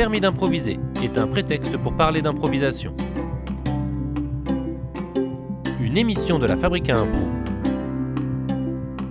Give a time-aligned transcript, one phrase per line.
[0.00, 2.96] permis d'improviser est un prétexte pour parler d'improvisation.
[5.78, 7.20] Une émission de la Fabrique à Impro.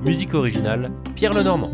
[0.04, 1.72] Musique originale, Pierre Lenormand.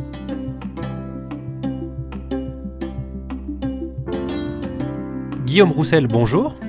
[5.45, 6.59] Guillaume Roussel, bonjour.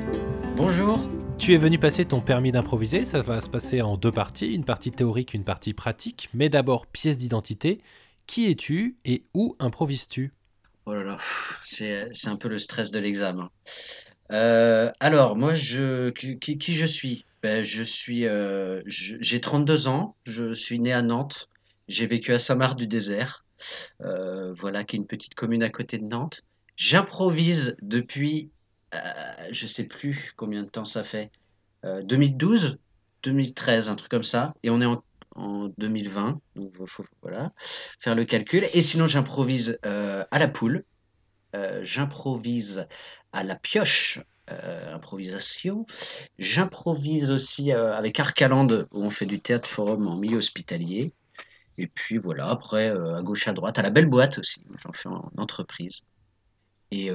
[0.57, 1.01] Bonjour.
[1.39, 4.65] Tu es venu passer ton permis d'improviser, ça va se passer en deux parties, une
[4.65, 7.81] partie théorique, une partie pratique, mais d'abord pièce d'identité.
[8.29, 10.36] Qui es-tu et où improvises-tu?
[10.87, 11.19] Oh là là,
[11.65, 13.51] c'est un peu le stress de l'examen.
[14.31, 17.25] Euh, alors, moi, je, qui, je suis?
[17.43, 21.49] Ben, je suis, euh, j'ai 32 ans, je suis né à Nantes,
[21.89, 23.45] j'ai vécu à Saint-Marc-du-Désert,
[24.01, 26.43] euh, voilà, qui est une petite commune à côté de Nantes.
[26.77, 28.51] J'improvise depuis,
[29.51, 31.31] je sais plus combien de temps ça fait,
[31.85, 32.79] euh, 2012,
[33.23, 35.03] 2013, un truc comme ça, et on est en,
[35.37, 37.53] en 2020, donc faut, voilà,
[38.01, 38.65] faire le calcul.
[38.75, 40.85] Et sinon, j'improvise euh, à la poule,
[41.55, 42.87] euh, j'improvise
[43.33, 45.87] à la pioche, euh, improvisation.
[46.39, 51.13] J'improvise aussi avec Arcaland, où on fait du théâtre forum en milieu hospitalier.
[51.79, 55.09] Et puis voilà, après, à gauche, à droite, à la belle boîte aussi, j'en fais
[55.09, 56.03] en entreprise.
[56.91, 57.11] Et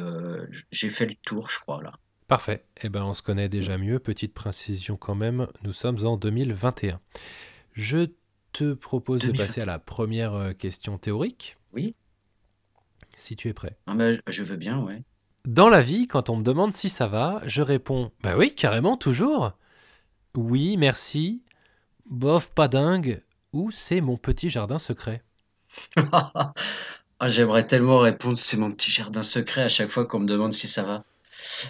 [0.69, 1.93] j'ai fait le tour, je crois, là.
[2.31, 2.63] Parfait.
[2.81, 3.99] Eh ben, on se connaît déjà mieux.
[3.99, 7.01] Petite précision quand même, nous sommes en 2021.
[7.73, 8.07] Je
[8.53, 9.45] te propose de 2021.
[9.45, 11.95] passer à la première euh, question théorique, Oui?
[13.15, 13.77] si tu es prêt.
[13.85, 15.03] Ah, bah, je- je veux bien, ouais.
[15.45, 18.97] Dans la vie, quand on me demande si ça va, je réponds Bah oui, carrément,
[18.97, 19.51] toujours.
[20.35, 21.43] Oui, merci.
[22.09, 23.23] Bof, pas dingue.
[23.53, 25.23] Ou c'est mon petit jardin secret?
[27.23, 30.53] Ah, j'aimerais tellement répondre, c'est mon petit jardin secret à chaque fois qu'on me demande
[30.53, 31.03] si ça va.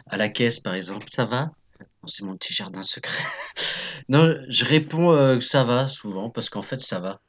[0.08, 1.52] À la caisse, par exemple, ça va?
[2.08, 3.24] C'est mon petit jardin secret.
[4.10, 7.22] Non, je réponds euh, que ça va souvent parce qu'en fait, ça va.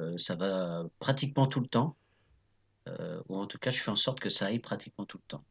[0.00, 1.96] Euh, ça va pratiquement tout le temps.
[2.88, 5.28] Euh, ou en tout cas, je fais en sorte que ça aille pratiquement tout le
[5.28, 5.44] temps.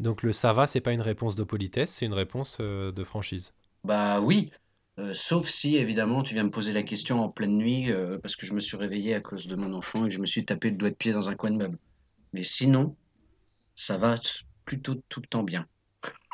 [0.00, 3.52] Donc le ça va, c'est pas une réponse de politesse, c'est une réponse de franchise.
[3.82, 4.52] Bah oui,
[5.12, 7.92] sauf si évidemment tu viens me poser la question en pleine nuit
[8.22, 10.26] parce que je me suis réveillé à cause de mon enfant et que je me
[10.26, 11.78] suis tapé le doigt de pied dans un coin de meuble.
[12.32, 12.96] Mais sinon,
[13.74, 14.14] ça va
[14.64, 15.66] plutôt tout le temps bien.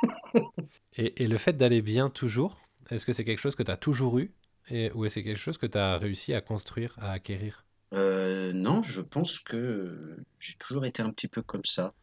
[0.96, 2.60] Et, le fait d'aller bien toujours,
[2.90, 4.32] est-ce que c'est quelque chose que tu as toujours eu
[4.70, 7.64] ou est-ce que c'est quelque chose que tu as réussi à construire, à acquérir?
[7.92, 11.94] Euh, non, je pense que j'ai toujours été un petit peu comme ça.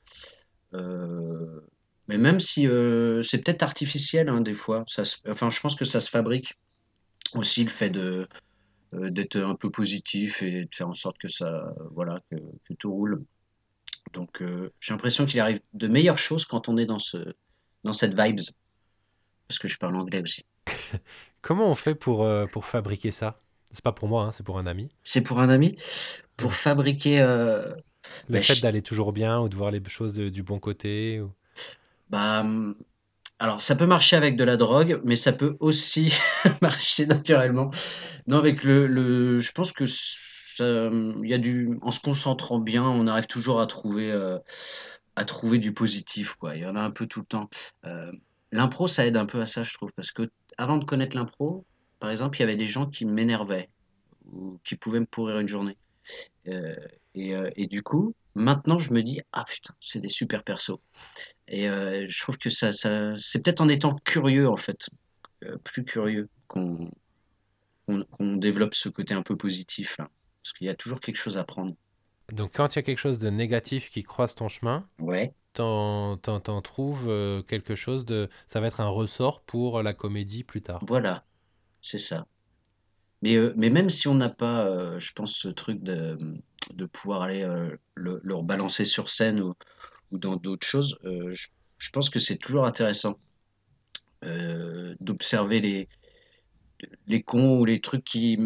[0.73, 1.61] Euh,
[2.07, 4.85] mais même si euh, c'est peut-être artificiel hein, des fois,
[5.27, 6.57] enfin je pense que ça se fabrique
[7.33, 8.27] aussi le fait de
[8.93, 12.91] d'être un peu positif et de faire en sorte que ça, voilà, que, que tout
[12.91, 13.23] roule.
[14.11, 14.43] Donc
[14.81, 17.33] j'ai l'impression qu'il arrive de meilleures choses quand on est dans ce
[17.83, 18.41] dans cette vibes,
[19.51, 20.45] parce que je parle anglais aussi.
[21.41, 23.41] Comment on fait pour, euh, pour fabriquer ça?
[23.71, 24.89] C'est pas pour moi, hein, c'est pour un ami.
[25.03, 25.75] C'est pour un ami,
[26.37, 27.73] pour fabriquer euh,
[28.29, 30.59] Le ben, fait je- d'aller toujours bien ou de voir les choses de- du bon
[30.59, 31.21] côté.
[31.21, 31.31] ou-
[32.09, 32.75] Bah, hum,
[33.39, 36.13] alors ça peut marcher avec de la drogue, mais ça peut aussi
[36.61, 37.71] marcher naturellement.
[38.27, 39.85] Non, avec le, le, je pense que
[40.59, 44.37] hum, il y a du, en se concentrant bien, on arrive toujours à trouver, euh,
[45.15, 46.55] à trouver du positif, quoi.
[46.55, 47.49] Il y en a un peu tout le temps.
[47.85, 48.11] Euh,
[48.51, 51.65] l'impro, ça aide un peu à ça, je trouve, parce que avant de connaître l'impro,
[51.99, 53.69] par exemple, il y avait des gens qui m'énervaient
[54.31, 55.77] ou qui pouvaient me pourrir une journée.
[56.47, 56.75] Euh,
[57.15, 60.79] et, euh, et du coup, maintenant, je me dis, ah putain, c'est des super persos.
[61.47, 64.89] Et euh, je trouve que ça, ça c'est peut-être en étant curieux, en fait,
[65.63, 66.89] plus curieux, qu'on
[68.19, 70.09] développe ce côté un peu positif, là.
[70.43, 71.75] Parce qu'il y a toujours quelque chose à prendre.
[72.31, 76.17] Donc quand il y a quelque chose de négatif qui croise ton chemin, Ouais, t'en,
[76.63, 78.29] trouves euh, quelque chose de...
[78.47, 80.87] Ça va être un ressort pour la comédie plus tard.
[80.87, 81.25] voilà,
[81.81, 82.27] c'est ça.
[83.21, 86.17] Mais, euh, mais même si on n'a pas, euh, je pense, ce truc de,
[86.73, 89.53] de pouvoir aller euh, le, le rebalancer sur scène ou,
[90.11, 93.17] ou dans d'autres choses, je, je pense que c'est toujours intéressant
[94.99, 95.89] d'observer les,
[97.07, 98.37] les cons ou les trucs qui,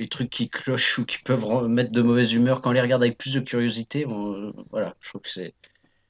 [0.00, 3.02] les trucs qui clochent ou qui peuvent mettre de mauvaise humeur quand on les regarde
[3.04, 4.06] avec plus de curiosité.
[4.06, 5.54] on- voilà, je trouve que c'est,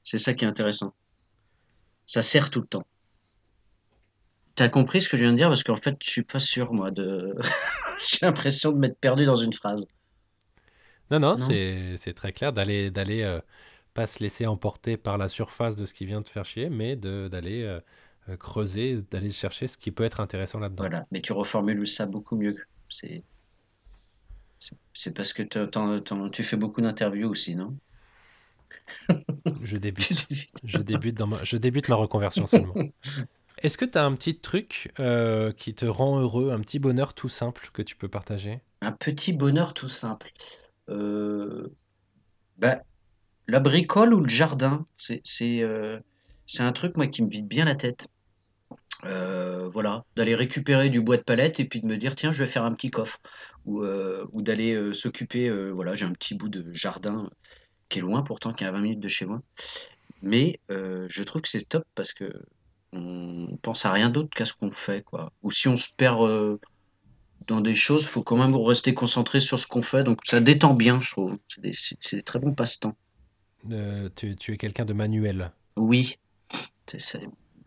[0.03, 0.95] c'est ça qui est intéressant.
[2.05, 2.83] Ça sert tout le temps.
[4.55, 5.49] T'as compris ce que je viens de dire?
[5.49, 7.35] Parce qu'en fait, je suis pas sûr, moi, de.
[7.99, 9.85] J'ai l'impression de m'être perdu dans une phrase.
[11.11, 11.37] Non, non, Non?
[11.37, 13.41] c'est, c'est très clair d'aller, d'aller euh,
[13.93, 16.95] pas se laisser emporter par la surface de ce qui vient te faire chier, mais
[16.95, 17.81] de, d'aller euh,
[18.29, 20.89] euh, creuser, d'aller chercher ce qui peut être intéressant là-dedans.
[20.89, 21.05] Voilà.
[21.11, 22.57] Mais tu reformules ça beaucoup mieux.
[22.89, 23.23] C'est,
[24.93, 25.43] c'est parce que
[26.29, 27.75] tu fais beaucoup d'interviews aussi, non?
[29.63, 30.27] Je débute.
[30.63, 32.73] Je débute, dans ma, je débute ma reconversion seulement.
[33.63, 37.13] Est-ce que tu as un petit truc euh, qui te rend heureux, un petit bonheur
[37.13, 38.59] tout simple que tu peux partager?
[38.81, 40.31] Un petit bonheur tout simple.
[40.89, 41.71] Euh,
[42.57, 42.81] bah,
[43.47, 45.21] la bricole ou le jardin, c'est
[45.61, 45.99] euh,
[46.59, 48.07] un truc moi qui me vide bien la tête.
[49.05, 52.43] Euh, voilà, d'aller récupérer du bois de palette et puis de me dire tiens je
[52.43, 53.19] vais faire un petit coffre
[53.65, 55.49] ou, euh, ou d'aller euh, s'occuper.
[55.71, 57.29] voilà, j'ai un petit bout de jardin
[57.89, 59.41] qui est loin pourtant, qui est à 20 minutes de chez moi.
[60.21, 62.31] Mais je trouve que c'est top parce que
[62.93, 65.31] on pense à rien d'autre qu'à ce qu'on fait quoi.
[65.41, 66.59] Ou si on se perd
[67.47, 70.03] dans des choses, faut quand même rester concentré sur ce qu'on fait.
[70.03, 71.37] Donc ça détend bien, je trouve.
[71.47, 72.95] C'est des, c'est- c'est des très bons passe-temps.
[74.15, 75.51] Tu, tu es quelqu'un de manuel.
[75.75, 76.17] Oui,
[76.87, 77.19] c'est ça.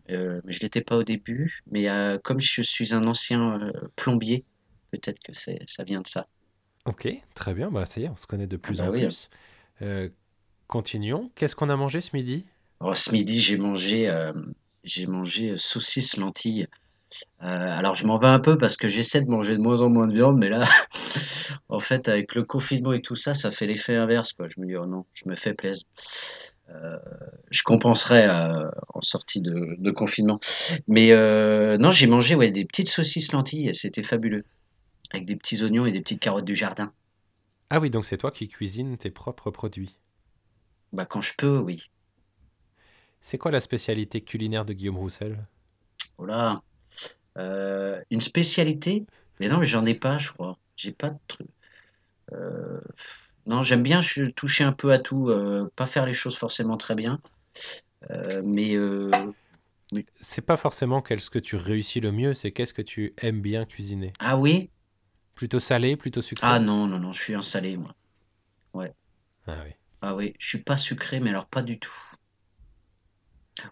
[0.09, 1.59] Euh, mais je l'étais pas au début.
[1.71, 4.43] Mais euh, comme je suis un ancien euh, plombier,
[4.91, 6.27] peut-être que ça vient de ça.
[6.85, 7.71] Ok, très bien.
[7.71, 9.01] Bah, ça y est, on se connaît de Ah plus bah en oui.
[9.01, 9.29] plus.
[9.81, 10.09] Euh,
[10.67, 11.31] continuons.
[11.35, 12.45] Qu'est-ce qu'on a mangé ce midi?
[12.79, 14.11] Oh, ce midi, j'ai mangé,
[14.83, 16.67] j'ai mangé saucisse lentilles.
[17.39, 20.07] Alors je m'en vais un peu parce que j'essaie de manger de moins en moins
[20.07, 20.67] de viande, mais là,
[21.69, 24.47] en fait, avec le confinement et tout ça, ça fait l'effet inverse, quoi.
[24.49, 25.85] Je me dis, oh non, je me fais plaisir.
[26.69, 26.97] Euh,
[27.51, 30.39] je compenserai euh, en sortie de, de confinement.
[30.87, 34.45] Mais euh, non, j'ai mangé ouais, des petites saucisses lentilles, c'était fabuleux.
[35.11, 36.91] Avec des petits oignons et des petites carottes du jardin.
[37.69, 39.95] Ah oui, donc c'est toi qui cuisines tes propres produits.
[40.91, 41.89] Bah quand je peux, oui.
[43.21, 45.45] C'est quoi la spécialité culinaire de Guillaume Roussel?
[46.17, 46.61] Voilà.
[47.37, 49.05] Euh, une spécialité?
[49.39, 50.57] Mais non, mais j'en ai pas, je crois.
[50.75, 51.47] J'ai pas de truc.
[53.45, 54.01] Non, j'aime bien
[54.35, 57.19] toucher un peu à tout, euh, pas faire les choses forcément très bien,
[58.09, 59.11] euh, mais euh,
[59.93, 63.41] mais- C'est pas forcément qu'est-ce que tu réussis le mieux, c'est qu'est-ce que tu aimes
[63.41, 64.13] bien cuisiner.
[64.19, 64.69] ah oui?
[65.35, 66.47] Plutôt salé, plutôt sucré?
[66.49, 67.93] Ah non, non, non, je suis un salé, moi.
[68.73, 68.93] Ouais.
[69.47, 69.71] Ah oui.
[70.01, 71.91] Ah oui, je suis pas sucré, mais alors pas du tout.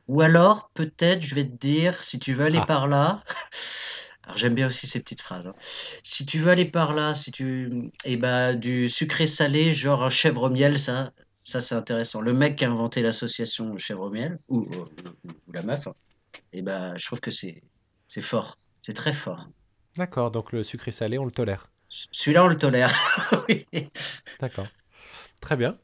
[0.08, 2.66] Ou alors, peut-être, je vais te dire, si tu veux aller Ah.
[2.66, 3.24] par là,
[4.24, 5.56] alors j'aime bien aussi ces petites phrases, hein.
[6.04, 10.50] Si tu veux aller par là, si tu, eh ben, du sucré salé, genre chèvre
[10.50, 11.12] miel, ça,
[11.44, 12.22] ça c'est intéressant.
[12.22, 15.96] Le mec qui a inventé l'association chèvre miel, ou, ou- ou la meuf, hein,
[16.54, 17.62] eh ben, je trouve que c'est,
[18.08, 19.48] c'est fort, c'est très fort.
[19.98, 21.70] D'accord, donc le sucré salé, on le tolère.
[22.12, 22.94] Celui-là, on le tolère.
[23.50, 23.66] Oui.
[24.40, 24.68] D'accord.
[25.42, 25.78] Très bien.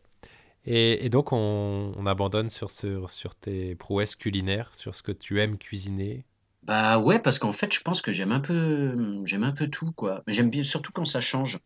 [0.65, 5.11] Et, et donc on, on abandonne sur, sur, sur tes prouesses culinaires, sur ce que
[5.11, 6.25] tu aimes cuisiner.
[6.63, 9.91] Bah ouais, parce qu'en fait, je pense que j'aime un peu, j'aime un peu tout,
[9.91, 10.23] quoi.
[10.27, 11.59] Mais J'aime bien, surtout quand ça change.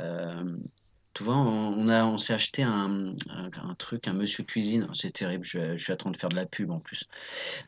[0.00, 0.58] Euh,
[1.14, 4.88] tu vois, on, a, on s'est acheté un, un, truc, un Monsieur Cuisine.
[4.94, 7.04] C'est terrible, je, suis en train de faire de la pub en plus.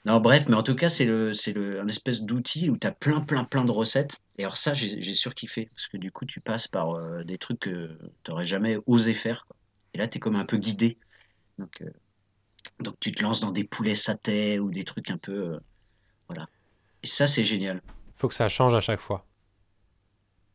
[0.04, 2.86] Non, bref, mais en tout cas, c'est le, c'est le, un espèce d'outil où tu
[2.88, 4.16] as plein, plein, plein de recettes.
[4.36, 7.38] Et alors ça, j'ai j'ai surkiffé, parce que du coup, tu passes par euh, des
[7.38, 9.46] trucs que tu n'aurais jamais osé faire.
[9.94, 10.98] Et là, tu es comme un peu guidé.
[11.58, 11.90] Donc, euh,
[12.80, 15.60] donc tu te lances dans des poulets satés ou des trucs un peu...
[16.28, 16.48] voilà.
[17.06, 17.80] Et ça, c'est génial.
[18.16, 19.24] Faut que ça change à chaque fois.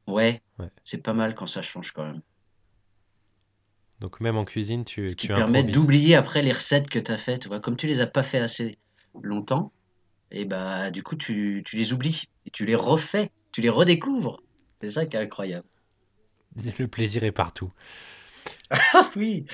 [0.05, 0.67] Ouais, Ouais.
[0.83, 2.21] c'est pas mal quand ça change quand même.
[4.01, 7.09] Donc même en cuisine, tu, Ce qui tu permet d'oublier après les recettes que tu
[7.09, 7.43] as faites.
[7.43, 8.77] Tu vois, comme tu les as pas fait assez
[9.23, 9.71] longtemps,
[10.29, 14.43] et bah du coup tu, tu les oublies et tu les refais, tu les redécouvres.
[14.81, 15.67] C'est ça qui est incroyable.
[16.79, 17.71] Le plaisir est partout.
[18.93, 19.45] Ah oui.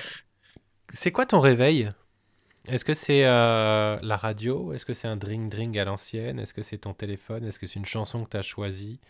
[0.88, 1.92] C'est quoi ton réveil?
[2.66, 4.72] Est-ce que c'est euh, la radio?
[4.72, 6.38] Est-ce que c'est un dring-dring à l'ancienne?
[6.38, 7.44] Est-ce que c'est ton téléphone?
[7.44, 9.00] Est-ce que c'est une chanson que tu as choisie?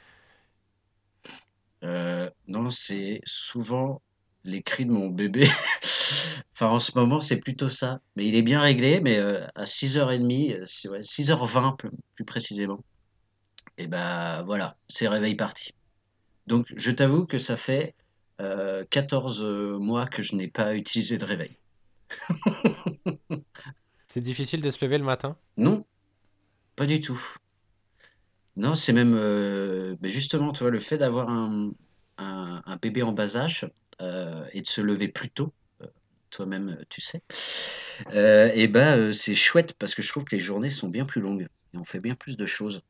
[1.84, 4.02] Euh, non, c'est souvent
[4.44, 5.44] les cris de mon bébé.
[6.54, 8.00] Enfin, en ce moment, c'est plutôt ça.
[8.16, 12.24] Mais il est bien réglé, mais euh, à 6h30, euh, c'est- ouais, 6h20 plus, plus
[12.24, 12.80] précisément.
[13.78, 15.70] Et bah voilà, c'est réveil parti.
[16.46, 17.94] Donc, je t'avoue que ça fait
[18.42, 21.58] euh, 14 mois que je n'ai pas utilisé de réveil.
[24.08, 25.38] C'est difficile de se lever le matin?
[25.58, 25.84] Non,
[26.76, 27.20] pas du tout.
[28.56, 31.70] Non, c'est même euh, ben justement, tu vois, le fait d'avoir un,
[32.18, 35.86] un- un bébé en bas âge euh, et de se lever plus tôt, euh,
[36.30, 37.22] toi-même, tu sais,
[38.12, 41.46] et ben c'est chouette parce que je trouve que les journées sont bien plus longues
[41.74, 42.82] et on fait bien plus de choses.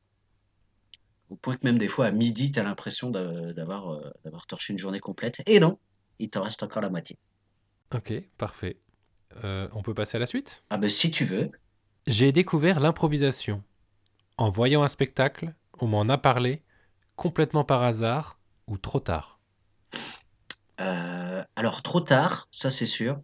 [1.30, 4.72] Au point que même des fois à midi, tu as l'impression d'a- d'avoir d'avoir torché
[4.74, 5.40] une journée complète.
[5.46, 5.78] Et non,
[6.18, 7.18] il t'en reste encore la moitié.
[7.94, 8.80] Ok, parfait.
[9.44, 10.62] Euh, on peut passer à la suite?
[10.70, 11.50] Ah ben si tu veux.
[12.06, 13.62] J'ai découvert l'improvisation.
[14.36, 16.62] En voyant un spectacle, on m'en a parlé,
[17.16, 19.38] complètement par hasard ou trop tard.
[20.80, 23.20] Euh, alors trop tard, ça c'est sûr.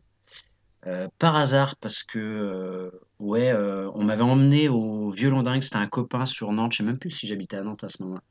[0.87, 3.55] Euh, par hasard, parce que ouais,
[3.95, 7.11] on m'avait emmené au Violon Dingue, c'était un copain sur Nantes, je sais même plus
[7.11, 8.23] si j'habitais à Nantes à ce moment-là,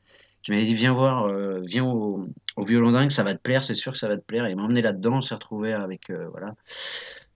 [0.43, 3.63] qui m'avait dit viens voir, euh, viens au, au Violon Dingue, ça va te plaire,
[3.63, 4.45] c'est sûr que ça va te plaire.
[4.45, 6.53] Et il m'a emmené là-dedans, on s'est retrouvé avec euh, voilà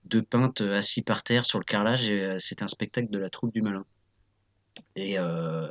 [0.08, 3.30] deux peintres assis par terre sur le carrelage et euh, c'était un spectacle de la
[3.30, 3.84] troupe du Malin.
[4.96, 5.68] Et, euh,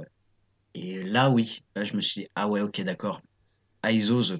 [0.73, 3.21] et là oui, là je me suis dit ah ouais ok d'accord,
[3.83, 4.37] ah ils osent,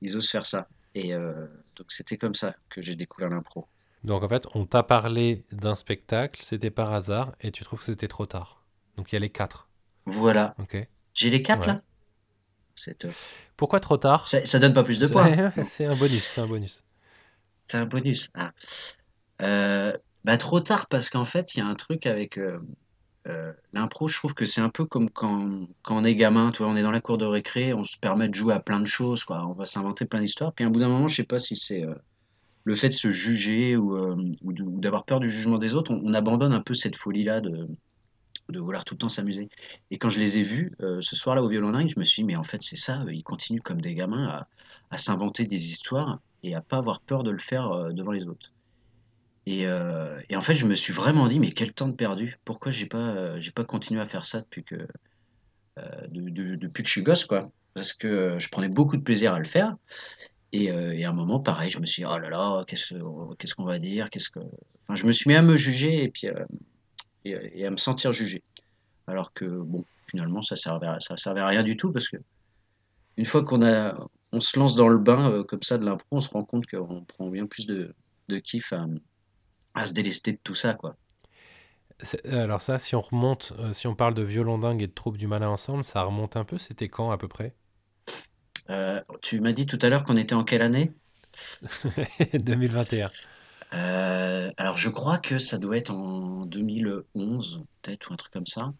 [0.00, 0.68] ils osent faire ça.
[0.94, 1.46] Et euh,
[1.76, 3.66] donc c'était comme ça que j'ai découvert l'impro.
[4.04, 7.86] Donc en fait, on t'a parlé d'un spectacle, c'était par hasard, et tu trouves que
[7.86, 8.64] c'était trop tard.
[8.96, 9.68] Donc il y a les quatre.
[10.06, 10.54] Voilà.
[10.58, 10.76] Ok.
[11.12, 11.66] J'ai les quatre Ouais.
[11.66, 11.82] là.
[13.56, 14.28] Pourquoi trop tard?
[14.28, 15.52] Ça, ça donne pas plus de points.
[15.56, 16.82] C'est c'est un bonus, c'est un bonus.
[17.66, 18.30] C'est un bonus.
[18.34, 18.52] Ah.
[19.42, 19.92] Euh,
[20.24, 22.58] bah, trop tard parce qu'en fait, il y a un truc avec euh,
[23.26, 24.08] euh, l'impro.
[24.08, 26.50] Je trouve que c'est un peu comme quand, quand on est gamin.
[26.50, 28.60] Tu vois, on est dans la cour de récré, on se permet de jouer à
[28.60, 29.24] plein de choses.
[29.24, 29.46] Quoi.
[29.46, 30.52] On va s'inventer plein d'histoires.
[30.52, 31.84] Puis à un bout d'un moment, je sais pas si c'est
[32.66, 35.92] le fait de se juger ou, euh, ou d'avoir peur du jugement des autres.
[35.92, 37.68] On, on abandonne un peu cette folie-là de,
[38.48, 39.48] de vouloir tout le temps s'amuser.
[39.92, 42.22] Et quand je les ai vus euh, ce soir-là au violon dingue, je me suis
[42.22, 43.04] dit, mais en fait, c'est ça.
[43.08, 44.48] Ils continuent comme des gamins à,
[44.90, 48.52] à s'inventer des histoires et à pas avoir peur de le faire devant les autres.
[49.46, 52.36] Et, euh, et en fait, je me suis vraiment dit, mais quel temps de perdu.
[52.44, 54.74] Pourquoi j'ai pas, euh, pas continué à faire ça depuis que,
[55.78, 57.50] euh, de- de- depuis que je suis gosse, quoi.
[57.74, 59.76] Parce que je prenais beaucoup de plaisir à le faire.
[60.52, 63.54] Et, à un moment, pareil, je me suis dit, oh là là, qu'est-ce que- qu'est-ce
[63.54, 64.40] qu'on va dire, qu'est-ce que.
[64.40, 68.42] Enfin, je me suis mis à me juger et puis à me sentir jugé.
[69.06, 72.16] Alors que bon, finalement, ça servait, ça servait à rien du tout parce que
[73.18, 73.96] une fois qu'on a,
[74.32, 77.04] on se lance dans le bain comme ça de l'impro, on se rend compte qu'on
[77.04, 77.94] prend bien plus de,
[78.28, 78.86] de kiff à,
[79.76, 80.96] à se délester de tout ça, quoi.
[82.02, 84.92] C'est- Alors ça, si on remonte, euh, si on parle de violon dingue et de
[84.94, 86.56] troupe du malin ensemble, ça remonte un peu.
[86.58, 87.54] C'était quand à peu près?
[88.70, 90.92] Euh, tu m'as dit tout à l'heure qu'on était en quelle année?
[92.34, 93.10] 2021.
[93.74, 98.46] Euh, alors je crois que ça doit être en 2011, peut-être, ou un truc comme
[98.46, 98.72] ça.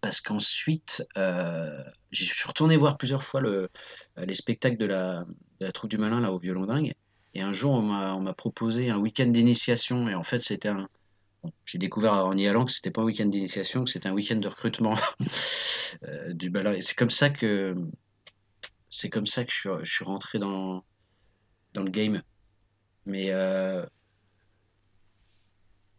[0.00, 3.70] Parce qu'ensuite, euh, je suis retourné voir plusieurs fois le,
[4.18, 5.24] euh, les spectacles de la,
[5.60, 6.94] de la troupe du malin là au violon dingue.
[7.34, 7.82] Et un jour, on
[8.20, 10.08] m'a proposé un week-end d'initiation.
[10.08, 10.88] Et en fait, c'était un.
[11.66, 14.36] j'ai découvert en y allant que c'était pas un week-end d'initiation, que c'était un week-end
[14.36, 14.94] de recrutement
[16.04, 16.72] euh, du malin.
[16.74, 17.74] Et c'est comme ça que
[18.88, 20.84] c'est comme ça que je suis, je suis rentré dans,
[21.72, 22.22] dans le game.
[23.06, 23.84] Mais euh,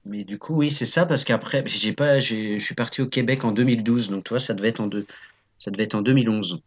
[0.05, 4.09] mais du coup, oui, c'est ça parce qu'après, je suis parti au Québec en 2012,
[4.09, 5.07] donc toi, ça devait être en deux,
[5.57, 6.61] ça devait être en 2011,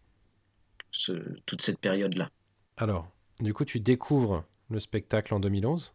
[0.90, 2.30] ce- toute cette période-là.
[2.76, 3.08] Alors,
[3.40, 5.94] du coup, tu découvres le spectacle en 2011,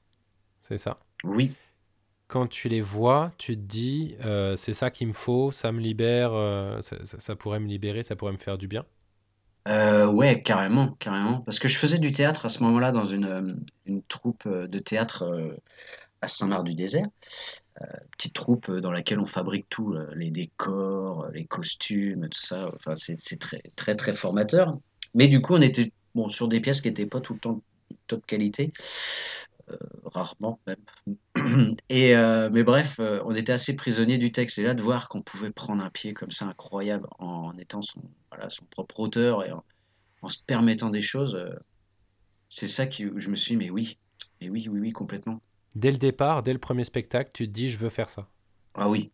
[0.64, 1.00] c'est ça?
[1.24, 1.58] Oui,
[2.28, 5.80] Quand tu les vois, tu te dis, euh, c'est ça qu'il me faut, ça me
[5.80, 8.86] libère, euh, ça, ça- ça pourrait me libérer, ça pourrait me faire du bien?
[9.70, 13.26] euh, ouais, carrément, carrément, parce que je faisais du théâtre à ce moment-là dans une,
[13.26, 15.24] euh, une troupe de théâtre
[16.22, 17.08] à Saint-Marc-du-Désert,
[18.18, 22.72] petite troupe dans laquelle on fabrique tout, les décors, les costumes, tout ça.
[22.76, 24.78] Enfin, c'est très, très, très formateur.
[25.14, 27.62] Mais du coup, on était bon sur des pièces qui n'étaient pas tout le temps
[28.08, 28.74] top qualité.
[29.70, 30.84] euh, rarement même.
[31.90, 34.58] Et euh, mais bref, euh, on était assez prisonnier du texte.
[34.58, 38.02] Et là, de voir qu'on pouvait prendre un pied comme ça incroyable en étant son,
[38.32, 39.64] voilà, son propre auteur et en,
[40.22, 41.38] en se permettant des choses,
[42.50, 43.98] c'est ça qui, je me suis dit, mais oui,
[44.42, 45.42] mais oui, oui, oui, complètement.
[45.76, 48.28] Dès le départ, dès le premier spectacle, tu te dis, je veux faire ça.
[48.76, 49.12] Ah oui,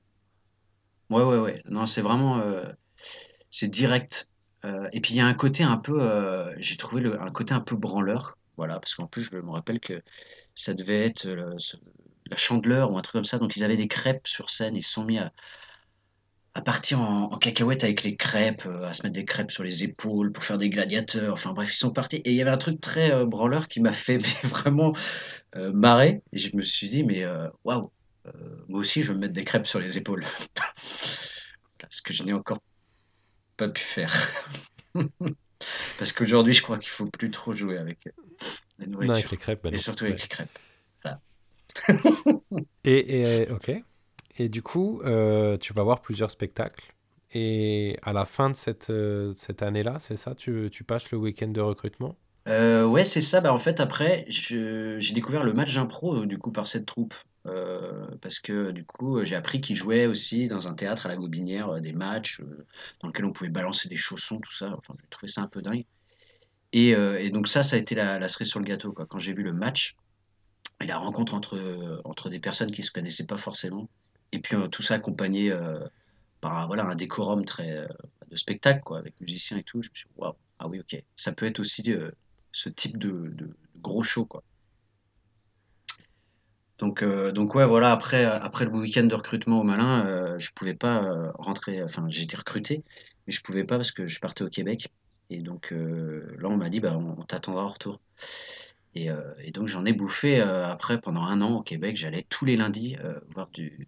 [1.10, 1.62] ouais, ouais, ouais.
[1.66, 2.42] Non, c'est vraiment,
[3.50, 4.30] c'est direct.
[4.92, 6.02] Et puis il y a un côté un peu,
[6.58, 8.39] j'ai trouvé le, un côté un peu branleur.
[8.60, 10.02] Voilà, parce qu'en plus, je me rappelle que
[10.54, 11.78] ça devait être ce-
[12.30, 13.40] la chandeleur ou un truc comme ça.
[13.40, 14.76] Donc ils avaient des crêpes sur scène.
[14.76, 15.32] Ils se sont mis à,
[16.66, 20.34] partir en, cacahuète avec les crêpes, euh, à se mettre des crêpes sur les épaules
[20.34, 21.34] pour faire des gladiateurs.
[21.34, 22.18] Enfin bref, ils sont partis.
[22.18, 24.94] Et il y avait un truc très euh, branleur qui m'a fait vraiment
[25.56, 26.22] euh, marrer.
[26.34, 27.92] Et je me suis dit, mais euh, waouh,
[28.28, 28.32] euh,
[28.68, 30.26] moi aussi, je veux me mettre des crêpes sur les épaules.
[31.90, 32.60] Ce que je n'ai encore
[33.58, 34.14] pas pu faire.
[35.98, 38.12] Parce qu'aujourd'hui, je crois qu'il faut plus trop jouer avec euh,
[38.80, 39.16] la Non, nourriture.
[39.16, 39.78] avec les crêpes, bah Et non.
[39.78, 40.12] surtout Ouais.
[40.12, 40.60] avec les crêpes.
[42.84, 43.72] Et, et, euh, ok.
[44.38, 46.94] Et du coup, euh, tu vas voir plusieurs spectacles.
[47.34, 51.18] Et à la fin de cette, euh, cette année-là, c'est ça, tu, tu passes le
[51.18, 52.16] week-end de recrutement?
[52.48, 53.42] Euh, ouais, c'est ça.
[53.42, 57.14] Bah, en fait, après, j'ai découvert le match d'impro du coup par cette troupe.
[57.46, 61.16] Euh, parce que du coup, j'ai appris qu'ils jouaient aussi dans un théâtre à la
[61.16, 62.66] Gobinière euh, des matchs euh,
[63.00, 64.74] dans lesquels on pouvait balancer des chaussons, tout ça.
[64.78, 65.86] Enfin, j'ai trouvé ça un peu dingue.
[66.72, 66.94] Et,
[67.32, 68.92] donc ça, ça a été la, la cerise sur le gâteau.
[68.92, 69.96] Quand j'ai vu le match
[70.82, 73.90] et la rencontre entre, des personnes qui se connaissaient pas forcément,
[74.32, 75.52] et puis tout ça accompagné
[76.42, 77.88] par un décorum très
[78.30, 81.32] de spectacle, avec musiciens et tout, je me suis dit, waouh, ah oui, ok, ça
[81.32, 81.84] peut être aussi
[82.52, 84.44] ce type de, de- de gros show, quoi.
[86.80, 90.40] Donc, euh, donc ouais, voilà, après, euh, après le week-end de recrutement au Malin, euh,
[90.40, 92.84] je pouvais pas euh, rentrer, enfin, j'ai été recruté,
[93.28, 94.88] mais je pouvais pas parce que je partais au Québec.
[95.30, 98.02] Et donc là, on m'a dit, bah, on, on t'attendra en retour.
[98.96, 99.10] Et,
[99.44, 102.98] et donc j'en ai bouffé après pendant un an au Québec, j'allais tous les lundis
[103.30, 103.88] voir du,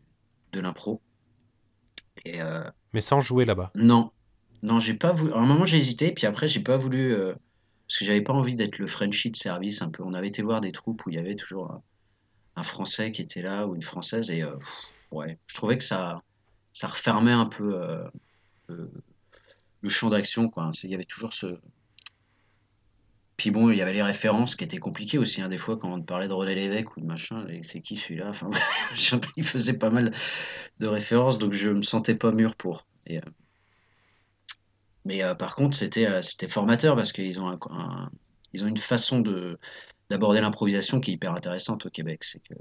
[0.53, 1.01] de l'impro.
[2.25, 2.39] Et
[2.93, 3.74] Mais sans jouer là-bas?
[3.75, 4.12] non,
[4.63, 5.33] non, j'ai pas voulu.
[5.33, 7.15] À un moment, j'ai hésité, puis après, j'ai pas voulu.
[7.15, 10.03] parce que j'avais pas envie d'être le Frenchie de service un peu.
[10.03, 11.81] On avait été voir des troupes où il y avait toujours
[12.61, 14.43] un, un Français qui était là ou une Française et
[15.11, 16.19] ouais, je trouvais que ça,
[16.73, 18.09] ça refermait un peu
[19.81, 20.45] le champ d'action.
[20.83, 21.59] Il y avait toujours ce.
[23.37, 25.41] Puis bon, il y avait les références qui étaient compliquées aussi.
[25.41, 28.29] Hein, des fois, quand on parlait de René Lévesque ou de machin, c'est qui celui-là
[28.29, 28.51] enfin,
[29.35, 30.13] Il faisait pas mal
[30.79, 32.85] de références, donc je me sentais pas mûr pour.
[33.07, 33.21] Et, euh,
[35.05, 37.57] Mais euh, par contre, c'était euh, c'était formateur parce qu'ils ont,
[38.53, 39.57] ils ont une façon de
[40.11, 42.23] d'aborder l'improvisation qui est hyper intéressante au Québec.
[42.23, 42.53] C'est que,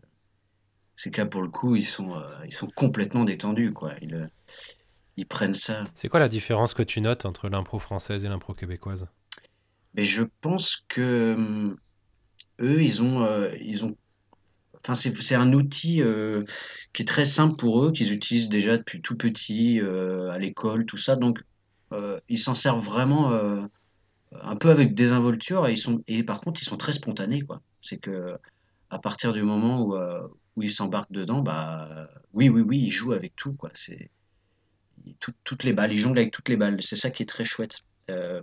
[0.97, 2.15] c'est que là, pour le coup, ils sont,
[2.47, 3.73] ils sont complètement détendus.
[3.73, 3.93] Quoi.
[4.01, 4.31] Ils,
[5.17, 5.81] ils prennent ça.
[5.95, 9.07] C'est quoi la différence que tu notes entre l'impro française et l'impro québécoise?
[9.95, 11.77] Mais je pense que hum,
[12.61, 13.97] eux, ils ont, euh, ils ont,
[14.83, 16.45] enfin c'est un outil euh,
[16.93, 20.87] qui est très simple pour eux, qu'ils utilisent déjà depuis tout petit euh, à l'école,
[20.87, 21.17] tout ça.
[21.17, 21.41] Donc
[22.29, 23.33] ils s'en servent vraiment
[24.43, 27.63] un peu avec désinvolture et ils sont, et par contre ils sont très spontanés quoi.
[27.81, 28.37] C'est que
[28.91, 29.97] à partir du moment où,
[30.57, 33.71] où ils s'embarquent dedans, bah oui oui oui, ils jouent avec tout quoi.
[33.75, 34.11] C'est
[35.43, 36.83] toutes les balles, ils jonglent avec toutes les balles.
[36.83, 37.81] C'est ça qui est très chouette.
[38.11, 38.41] Euh,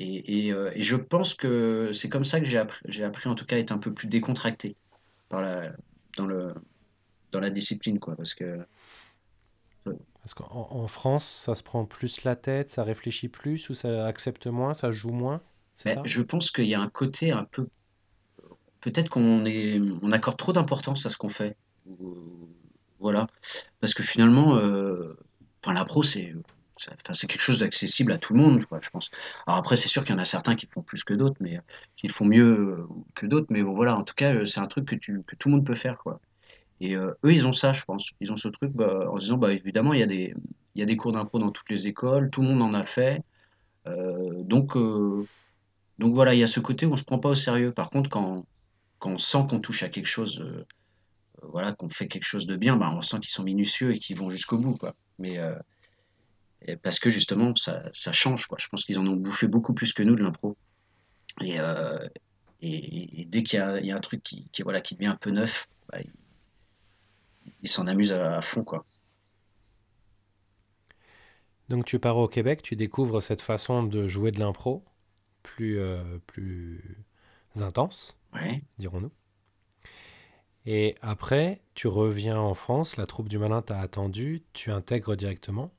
[0.00, 3.56] euh, et, je pense que c'est comme ça que j'ai appris, appris en tout cas
[3.56, 4.76] à être un peu plus décontracté
[5.28, 5.72] par la,
[6.16, 6.54] dans, le,
[7.32, 7.98] dans la discipline.
[7.98, 8.58] Quoi, parce que,
[10.24, 14.06] parce qu'en en France, ça se prend plus la tête, ça réfléchit plus ou ça
[14.06, 15.42] accepte moins, ça joue moins
[15.74, 16.02] ça?
[16.04, 17.66] Je pense qu'il y a un côté un peu.
[18.80, 21.56] Peut-être qu'on est, on accorde trop d'importance à ce qu'on fait.
[23.00, 23.26] Voilà.
[23.80, 25.16] Parce que finalement, euh,
[25.62, 26.34] enfin, la pro, c'est
[27.12, 29.10] c'est quelque chose d'accessible à tout le monde, je pense.
[29.46, 31.60] Alors après, c'est sûr qu'il y en a certains qui font plus que d'autres, mais
[31.96, 33.46] qui font mieux que d'autres.
[33.50, 35.66] Mais bon, voilà, en tout cas, c'est un truc que, tu, que tout le monde
[35.66, 36.20] peut faire, quoi.
[36.80, 38.10] Et euh, eux, ils ont ça, je pense.
[38.20, 40.02] Ils ont ce truc bah, en se disant, bah, évidemment, il y,
[40.82, 43.22] a des, cours d'impro dans toutes les écoles, tout le monde en a fait.
[43.86, 44.76] Euh, donc,
[45.98, 47.72] donc voilà, il y a ce côté où on se prend pas au sérieux.
[47.72, 48.44] Par contre, quand,
[49.04, 50.64] on sent qu'on touche à quelque chose
[51.42, 54.16] voilà, qu'on fait quelque chose de bien, bah, on sent qu'ils sont minutieux et qu'ils
[54.16, 54.78] vont jusqu'au bout.
[55.18, 55.38] Mais
[56.68, 58.46] euh, parce que justement, ça, change.
[58.58, 60.56] Je pense qu'ils en ont bouffé beaucoup plus que nous de l'impro.
[61.40, 61.98] Et, euh,
[62.60, 65.68] dès qu'il y, a un truc qui, devient un peu neuf,
[67.62, 68.64] ils s'en amusent à, fond.
[68.64, 68.84] Quoi.
[71.68, 74.84] Donc tu pars au Québec, tu découvres cette façon de jouer de l'impro
[75.42, 77.04] plus, euh, plus
[77.56, 78.62] intense, ouais.
[78.78, 79.12] dirons-nous.
[80.66, 85.70] Et après, tu reviens en France, la troupe du malin t'a attendu, tu intègres directement.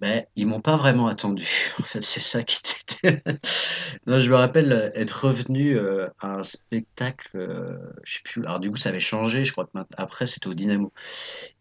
[0.00, 1.46] Ben, ils m'ont pas vraiment attendu.
[1.78, 3.22] En fait, c'est ça qui était.
[4.06, 8.44] non, je me rappelle euh, être revenu euh, à un spectacle, euh, je sais plus.
[8.44, 9.44] Alors du coup, ça avait changé.
[9.44, 10.92] Je crois que après, c'était au Dynamo.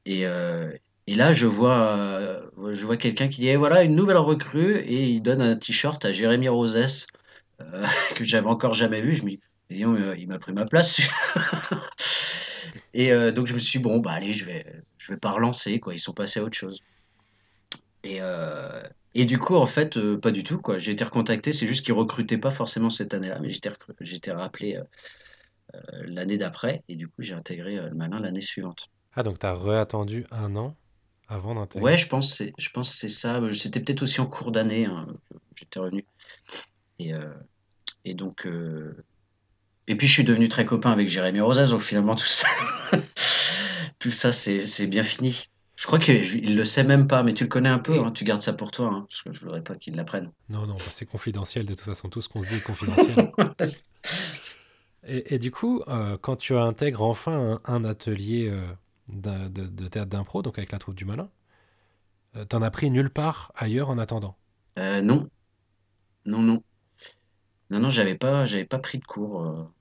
[0.05, 4.77] Et, et là, je vois, je vois quelqu'un qui dit eh, voilà une nouvelle recrue
[4.77, 7.07] et il donne un t-shirt à Jérémy Rosès
[8.15, 9.13] que j'avais encore jamais vu.
[9.13, 10.99] Je me dis il m'a pris ma place.
[12.93, 14.65] Et euh, donc je me suis dit, bon, bah allez, je vais,
[14.97, 15.93] je vais pas relancer, quoi.
[15.93, 16.81] Ils sont passés à autre chose.
[18.03, 18.81] Et, euh,
[19.13, 20.77] et du coup, en fait, euh, pas du tout, quoi.
[20.77, 24.79] J'ai été recontacté, c'est juste qu'ils recrutaient pas forcément cette année-là, mais j'étais, j'étais rappelé
[26.05, 28.87] l'année d'après, et du coup, j'ai intégré le Malin l'année suivante.
[29.15, 30.75] Ah, donc tu as réattendu un an
[31.27, 31.91] avant d'intégrer?
[31.91, 33.39] Ouais, je pense, c'est, je pense c'est ça.
[33.53, 35.05] C'était peut-être aussi en cours d'année, hein,
[35.55, 36.05] j'étais revenu.
[36.97, 37.13] Et,
[38.03, 38.47] et donc,
[39.89, 42.47] et puis je suis devenu très copain avec Jérémy Rosas, donc finalement tout ça,
[43.99, 45.47] tout ça c'est bien fini.
[45.79, 48.25] Je crois qu'il le sait même pas, mais tu le connais un peu, hein, tu
[48.25, 50.29] gardes ça pour toi, hein, parce que je voudrais pas qu'il l'apprenne.
[50.49, 53.31] Non, non, bah, c'est confidentiel de toute façon, tout ce qu'on se dit est confidentiel.
[55.07, 58.67] et, du coup, euh, quand tu intègres enfin un, atelier euh,
[59.07, 61.29] de, théâtre d'impro, donc avec la troupe du malin,
[62.35, 64.35] euh, t'en as pris nulle part ailleurs en attendant?
[64.75, 65.29] Non,
[66.25, 66.61] non, non.
[67.69, 69.71] Non, non, j'avais pas, j'avais pas pris de cours.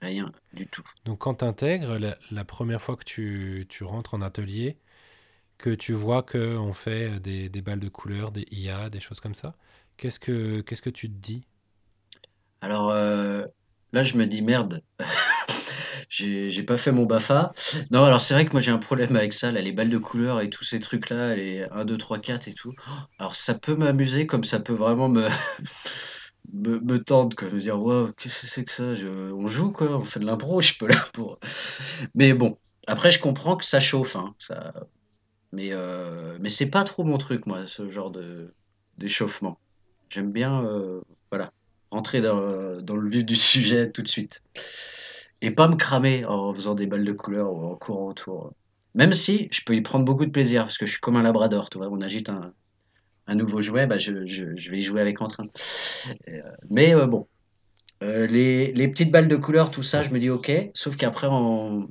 [0.00, 0.82] Rien du tout.
[1.04, 1.98] Donc quand tu intègres,
[2.30, 4.78] la, première fois que tu, tu, rentres en atelier,
[5.58, 9.34] que tu vois qu'on fait des, des, balles de couleur, des IA, des choses comme
[9.34, 9.56] ça,
[9.98, 11.44] qu'est-ce que, qu'est-ce que tu te dis?
[12.62, 13.44] Alors euh,
[13.92, 14.82] là, je me dis merde.
[16.08, 17.52] j'ai pas fait mon BAFA.
[17.90, 19.98] Non, alors c'est vrai que moi j'ai un problème avec ça, là, les balles de
[19.98, 22.74] couleur et tous ces trucs-là, les 1, 2, 3, 4 et tout.
[23.18, 25.28] Alors ça peut m'amuser comme ça peut vraiment me,
[26.52, 27.48] me, me tente, quoi.
[27.48, 28.92] Me dire, wow, qu'est-ce que c'est que ça
[29.34, 31.38] On joue, quoi, on fait de l'impro, je peux là pour.
[32.14, 34.34] Mais bon, après, je comprends que ça chauffe, hein,
[35.52, 38.52] mais, euh, mais c'est pas trop mon truc, moi, ce genre de
[38.98, 39.58] d'échauffement.
[40.08, 41.52] J'aime bien, euh, voilà,
[41.90, 44.42] rentrer dans, dans, le vif du sujet tout de suite.
[45.40, 48.52] Et pas me cramer en faisant des balles de couleur ou en courant autour.
[48.94, 51.22] Même si je peux y prendre beaucoup de plaisir, parce que je suis comme un
[51.22, 52.52] labrador, tu vois, on agite un,
[53.30, 55.46] un nouveau jouet, bah je, je, vais y jouer avec entrain.
[56.28, 57.28] Euh, mais euh, bon,
[58.02, 61.28] Euh, les, les petites balles de couleur, tout ça, je me dis ok, sauf qu'après
[61.30, 61.90] on,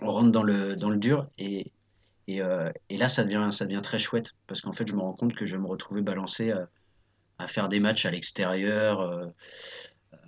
[0.00, 1.72] on rentre dans le, dans le dur et,
[2.26, 2.40] et,
[2.88, 5.34] et là ça devient, ça devient très chouette parce qu'en fait je me rends compte
[5.36, 6.52] que je vais me retrouver balancé
[7.38, 8.96] à, faire des matchs à l'extérieur.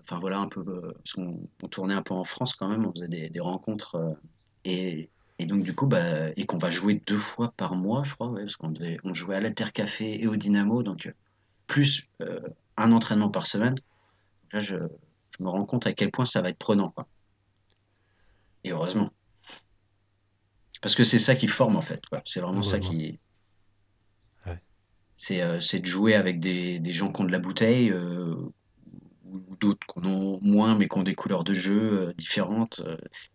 [0.02, 2.92] enfin voilà un peu, parce qu'on on tournait un peu en France quand même, on
[2.92, 4.16] faisait des, des rencontres
[4.64, 8.14] et, et donc du coup bah, et qu'on va jouer deux fois par mois, je
[8.14, 11.12] crois, ouais, parce qu'on devait, on jouait à l'Altercafé et au Dynamo, donc euh,
[11.66, 12.40] plus euh,
[12.76, 13.74] un entraînement par semaine.
[14.52, 17.06] Là je, je me rends compte à quel point ça va être prenant quoi.
[18.64, 19.10] Et heureusement.
[20.80, 22.02] Parce que c'est ça qui forme en fait.
[22.24, 23.18] C'est vraiment ça qui.
[24.46, 24.58] Ouais.
[25.16, 28.34] C'est euh, c'est de jouer avec des, des gens qui ont de la bouteille, euh,
[29.24, 32.82] ou, d'autres qui en ont moins, mais qui ont des couleurs de jeu différentes.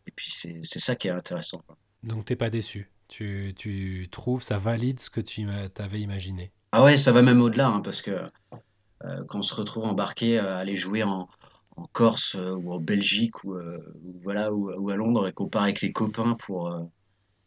[0.05, 1.77] et puis c'est c'est ça qui est intéressant, quoi.
[2.07, 2.89] Donc t'es pas déçu.
[3.09, 6.51] Tu, tu trouves, ça valide ce que tu t'avais imaginé.
[6.71, 10.39] Ah ouais, ça va même au-delà, hein, parce que euh, quand on se retrouve embarqué
[10.39, 11.29] à aller jouer en,
[11.91, 13.77] Corse euh, ou en Belgique ou, euh,
[14.23, 16.83] voilà ou, à Londres et qu'on part avec les copains pour, euh,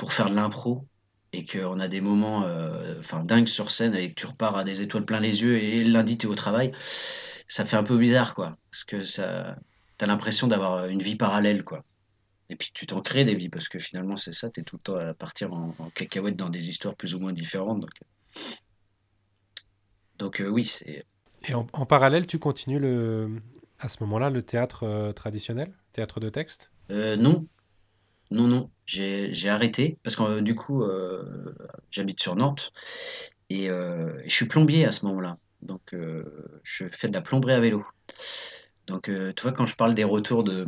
[0.09, 0.87] faire de l'impro
[1.33, 4.83] et qu'on a des moments euh, dingues sur scène et que tu repars à des
[4.83, 6.73] étoiles plein les yeux et lundi tu es au travail,
[7.49, 8.57] ça fait un peu bizarre quoi.
[8.71, 9.57] Parce que ça
[9.99, 11.83] t'as l'impression d'avoir une vie parallèle quoi.
[12.51, 14.83] Et puis tu t'en crées des vies parce que finalement c'est ça, t'es tout le
[14.83, 17.81] temps à partir en, en cacahuète dans des histoires plus ou moins différentes.
[17.81, 17.91] Donc,
[20.19, 21.05] donc euh, oui, c'est.
[21.49, 23.41] Et en, en parallèle, tu continues le,
[23.79, 26.71] à ce moment-là le théâtre euh, traditionnel, théâtre de texte?
[26.91, 27.47] Euh, non,
[28.31, 31.55] non, non, j'ai arrêté parce que euh, du coup euh,
[31.91, 32.73] j'habite sur Nantes
[33.49, 35.37] et, euh, je suis plombier à ce moment-là.
[35.63, 37.87] Donc euh, je fais de la plomberie à vélo.
[38.87, 40.67] Donc, euh, tu vois, quand je parle des retours de,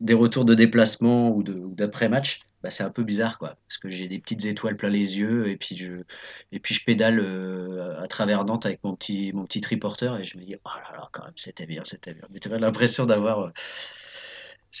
[0.00, 3.58] des retours de déplacement ou d'après-match, bah, c'est un peu bizarre, quoi.
[3.68, 6.02] Parce que j'ai des petites étoiles plein les yeux et puis je,
[6.50, 10.24] et puis je pédale euh, à travers Nantes avec mon petit, mon petit triporteur et
[10.24, 12.26] je me dis, oh là là, quand même, c'était bien, c'était bien.
[12.30, 13.52] Mais tu as l'impression d'avoir,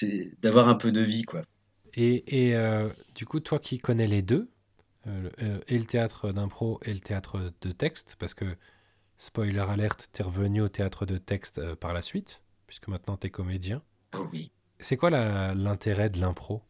[0.02, 1.42] euh, d'avoir un peu de vie, quoi.
[1.92, 4.48] Et, et, euh, du coup, toi qui connais les deux,
[5.06, 8.46] euh, et le théâtre d'impro et le théâtre de texte, parce que,
[9.18, 13.82] spoiler alerte, t'es revenu au théâtre de texte par la suite, puisque maintenant t'es comédien.
[14.14, 14.50] Oh oui.
[14.84, 16.60] C'est quoi l'intérêt de l'impro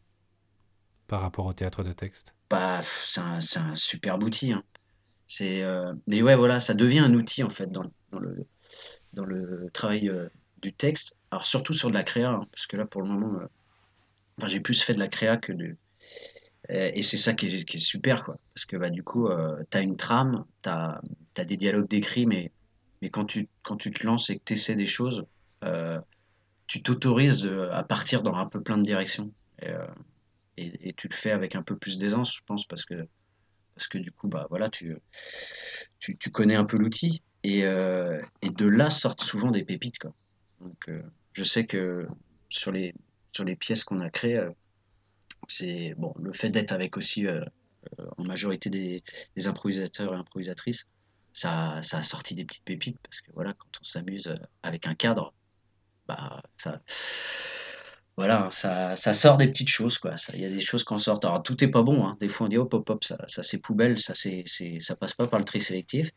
[1.07, 2.33] par rapport au théâtre de texte?
[2.49, 4.63] Bah, c'est un, un superbe outil, hein.
[5.41, 10.29] Euh, mais ouais, voilà, ça devient un outil, en fait, dans, le, travail euh,
[10.61, 11.17] du texte.
[11.29, 14.61] Alors, surtout sur de la créa, hein, parce que là, pour le moment, euh, j'ai
[14.61, 15.75] plus fait de la créa que de.
[16.69, 18.37] Et c'est ça qui est, super, quoi.
[18.53, 19.27] Parce que bah, du coup,
[19.69, 21.01] tu as une trame, tu as,
[21.43, 22.53] des dialogues décrits, mais,
[23.01, 25.25] mais quand, tu, quand tu te lances et que tu essaies des choses,
[26.67, 29.31] tu t'autorises de- à partir dans un peu plein de directions.
[29.61, 29.87] Et, euh,
[30.57, 33.07] et, tu le fais avec un peu plus d'aisance, je pense, parce que,
[33.75, 34.97] parce que du coup, bah, voilà, tu,
[35.99, 37.21] tu, connais un peu l'outil.
[37.43, 40.13] Et, euh, et de là sortent souvent des pépites, quoi.
[40.61, 41.01] Donc, euh,
[41.33, 42.07] je sais que
[42.49, 42.95] sur les,
[43.33, 44.49] sur les pièces qu'on a créées, euh,
[45.47, 47.43] c'est bon, le fait d'être avec aussi euh,
[48.17, 49.03] en majorité des,
[49.35, 50.87] des improvisateurs et improvisatrices,
[51.33, 54.87] ça, ça a sorti des petites pépites parce que voilà, quand on s'amuse euh, avec
[54.87, 55.33] un cadre,
[56.07, 56.81] bah ça,
[58.17, 60.15] voilà, ça, ça sort des petites choses quoi.
[60.33, 61.19] Il y a des choses qu'on sort.
[61.23, 62.17] Alors tout est pas bon, hein.
[62.21, 64.95] Des fois on dit hop hop hop, ça, ça c'est poubelle, ça c'est, c'est, ça
[64.95, 66.11] passe pas par le tri sélectif.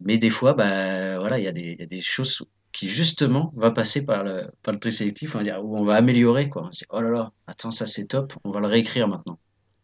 [0.00, 3.52] Mais des fois, bah voilà, il y a des, y a des choses qui justement
[3.56, 6.48] va passer par le, par le tri sélectif, on va dire, où on va améliorer
[6.48, 6.64] quoi.
[6.64, 9.38] On se dit, oh là là, attends, ça c'est top, on va le réécrire maintenant.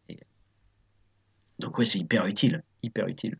[0.09, 0.19] Et
[1.59, 3.37] donc ouais, c'est hyper utile, hyper utile.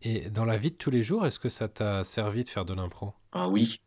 [0.00, 2.64] Et dans la vie de tous les jours, est-ce que ça t'a servi de faire
[2.64, 3.14] de l'impro?
[3.32, 3.80] Ah oui,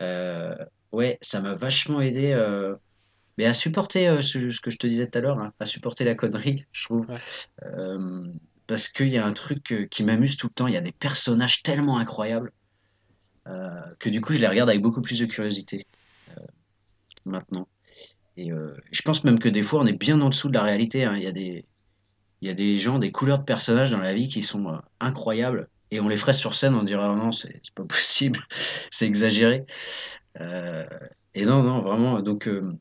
[0.00, 0.54] euh,
[0.92, 2.74] ouais, ça m'a vachement aidé, euh,
[3.38, 5.64] mais à supporter euh, ce, ce que je te disais tout à l'heure, hein, à
[5.64, 7.06] supporter la connerie, je trouve.
[7.08, 8.30] Ouais.
[8.66, 10.92] Parce qu'il y a un truc qui m'amuse tout le temps, il y a des
[10.92, 12.52] personnages tellement incroyables
[13.98, 15.88] que du coup je les regarde avec beaucoup plus de curiosité
[17.24, 17.66] maintenant.
[18.36, 18.50] Et
[18.92, 21.02] je pense même que des fois on est bien en dessous de la réalité.
[21.02, 21.16] hein.
[21.16, 21.64] Il y a des,
[22.42, 25.68] il y a des gens, des couleurs de personnages dans la vie qui sont incroyables.
[25.90, 28.40] Et on les ferait sur scène, on dirait oh non, c'est pas possible,
[28.90, 29.64] c'est exagéré.
[30.40, 30.86] Euh,
[31.34, 32.20] et non, non, vraiment.
[32.22, 32.72] Donc euh,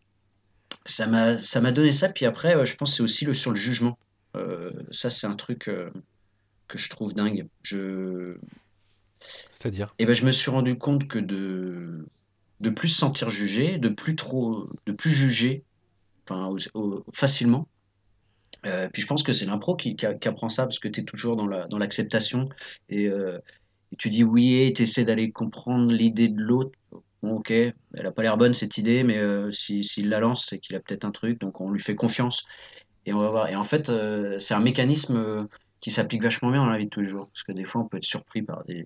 [0.85, 2.09] ça m'a, donné ça.
[2.09, 3.97] Puis après, euh, je pense que c'est aussi le sur le jugement.
[4.35, 5.69] Euh, ça, c'est un truc
[6.67, 7.47] que je trouve dingue.
[7.63, 8.35] Je,
[9.51, 9.93] C'est-à-dire?
[9.99, 12.05] et ben, je me suis rendu compte que de,
[12.59, 15.63] de plus se sentir jugé, de plus trop, de plus juger,
[16.27, 17.67] enfin, au- au- facilement.
[18.65, 21.35] Euh, puis je pense que c'est l'impro qui, apprend ça parce que tu es toujours
[21.35, 22.49] dans la, dans l'acceptation.
[22.89, 23.39] Et, euh,
[23.91, 26.71] et tu dis oui et tu essaies d'aller comprendre l'idée de l'autre.
[27.21, 30.45] Bon, ok, elle a pas l'air bonne cette idée, mais euh, si, s'il la lance,
[30.49, 32.45] c'est qu'il a peut-être un truc, donc on lui fait confiance.
[33.05, 33.49] Et on va voir.
[33.49, 33.91] Et en fait,
[34.39, 35.47] c'est un mécanisme
[35.81, 37.29] qui s'applique vachement bien dans la vie de tous les jours.
[37.29, 38.85] Parce que des fois on peut être surpris par des,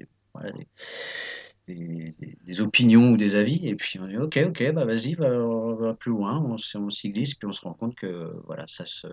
[1.67, 5.29] des, opinions ou des avis, et puis on dit ok, ok, bah vas-y, va,
[5.75, 8.85] va plus loin, on, on s'y glisse, puis on se rend compte que voilà, ça
[8.85, 9.07] se,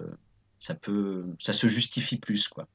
[0.60, 2.68] ça peut, ça se justifie plus, quoi.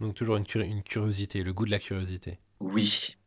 [0.00, 2.40] Donc toujours une, curi- une curiosité, le goût de la curiosité.
[2.60, 3.18] Oui,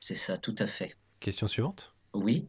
[0.00, 0.96] c'est ça, tout à fait.
[1.20, 1.94] Question suivante.
[2.14, 2.48] Oui,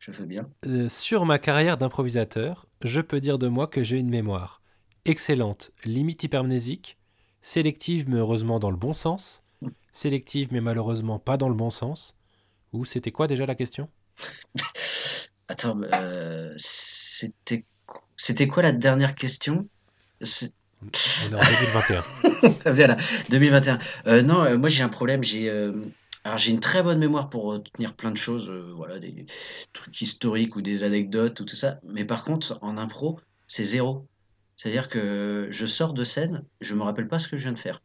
[0.00, 0.50] je veux bien.
[0.66, 4.62] Euh, sur ma carrière d'improvisateur, je peux dire de moi que j'ai une mémoire
[5.04, 6.98] excellente, limite hypermnésique,
[7.42, 9.42] sélective mais heureusement dans le bon sens,
[9.92, 12.16] sélective mais malheureusement pas dans le bon sens.
[12.72, 13.90] Ou c'était quoi déjà la question?
[15.48, 19.68] Attends, euh, c'était quoi la dernière question?
[20.22, 20.52] C'est-
[20.82, 22.04] On est en 2021.
[22.72, 22.96] Voilà,
[23.30, 23.78] 2021.
[24.06, 25.24] Euh, non, euh, moi j'ai un problème.
[25.24, 25.72] J'ai euh,
[26.24, 29.26] alors j'ai une très bonne mémoire pour retenir plein de choses, voilà, des
[29.72, 31.80] trucs historiques ou des anecdotes ou tout ça.
[31.84, 34.06] Mais par contre, en impro, c'est zéro.
[34.56, 37.58] C'est-à-dire que je sors de scène, je me rappelle pas ce que je viens de
[37.58, 37.80] faire,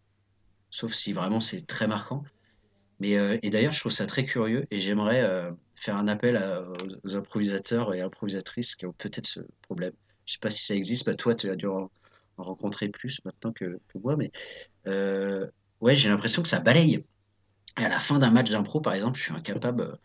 [0.72, 2.24] sauf si vraiment c'est très marquant.
[3.00, 3.12] Mais
[3.44, 6.64] et d'ailleurs, je trouve ça très curieux et j'aimerais faire un appel à-
[7.04, 9.94] aux, improvisateurs et improvisatrices qui ont peut-être ce problème.
[10.26, 11.06] Je sais pas si ça existe.
[11.06, 11.92] Bah, toi, tu as dû en
[12.38, 14.32] rencontrer plus maintenant que, que moi, mais
[14.88, 15.50] euh,
[15.82, 17.06] ouais, j'ai l'impression que ça balaye.
[17.80, 19.96] Et à la fin d'un match d'impro, par exemple, je suis incapable, euh,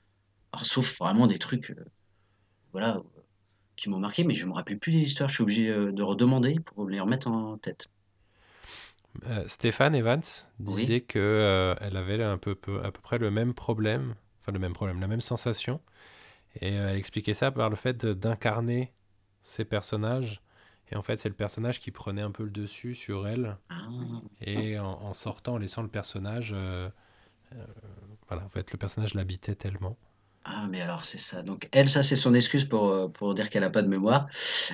[0.53, 1.85] alors, sauf vraiment des trucs, euh,
[2.73, 3.03] voilà,
[3.77, 5.29] qui m'ont marqué, mais je me rappelle plus des histoires.
[5.31, 7.89] Je suis obligé de redemander pour les remettre en tête.
[9.27, 10.23] Euh, Stéphane Evans
[10.67, 10.85] Oui.
[10.85, 14.53] disait que euh, elle avait un peu, peu- à peu près le même problème, enfin
[14.53, 15.81] le même problème, la même sensation.
[16.61, 18.93] Et elle expliquait ça par le fait d'incarner
[19.43, 20.43] ces personnages.
[20.93, 23.57] Et en fait, c'est le personnage qui prenait un peu le dessus sur elle.
[23.71, 26.91] Ah, Et en, en sortant, en laissant le personnage, euh,
[27.55, 27.67] euh,
[28.29, 29.97] voilà, en fait, le personnage l'habitait tellement.
[30.45, 31.43] ah, mais alors c'est ça.
[31.43, 34.29] Donc elle, ça c'est son excuse pour, euh, pour dire qu'elle a pas de mémoire.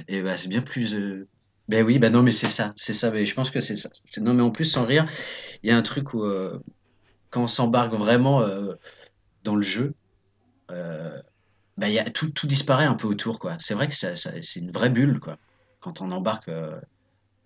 [0.09, 0.95] Et bah c'est bien plus.
[0.95, 1.29] euh,
[1.69, 3.11] Ben oui, ben non, mais c'est ça, c'est ça.
[3.11, 3.91] Mais je pense que c'est ça.
[4.19, 5.07] Non, mais en plus, sans rire,
[5.63, 6.25] il y a un truc où
[7.31, 8.43] quand on s'embarque vraiment
[9.43, 9.95] dans le jeu.
[10.71, 11.21] euh,
[11.79, 13.57] bah, y a, tout, tout disparaît un peu autour, quoi.
[13.61, 15.39] C'est vrai que ça, ça- c'est une vraie bulle, quoi,
[15.85, 16.81] quand on embarque euh,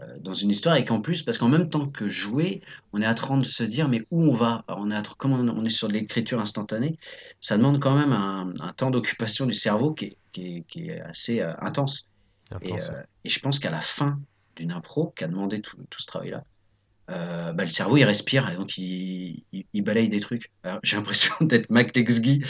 [0.01, 3.07] euh, dans une histoire et qu'en plus, parce qu'en même temps que jouer, on est
[3.07, 4.65] en train de se dire, mais où on va?
[4.69, 6.97] Alors, On est, train- comme on, est sur de l'écriture instantanée,
[7.41, 10.89] ça demande quand même un, un temps d'occupation du cerveau qui est, qui est, qui
[10.89, 12.05] est assez euh, intense.
[12.63, 14.21] Et, euh, je pense qu'à la fin
[14.57, 16.45] d'une impro, qui a demandé tout, tout ce travail-là,
[17.11, 20.53] euh, bah, le cerveau il respire et donc il, il, il balaye des trucs.
[20.83, 22.43] J'ai l'impression d'être Mac Lexguy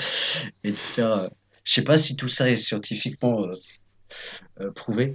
[0.64, 1.30] et de faire.
[1.64, 3.46] je sais pas si tout ça est scientifiquement
[4.74, 5.12] prouvé,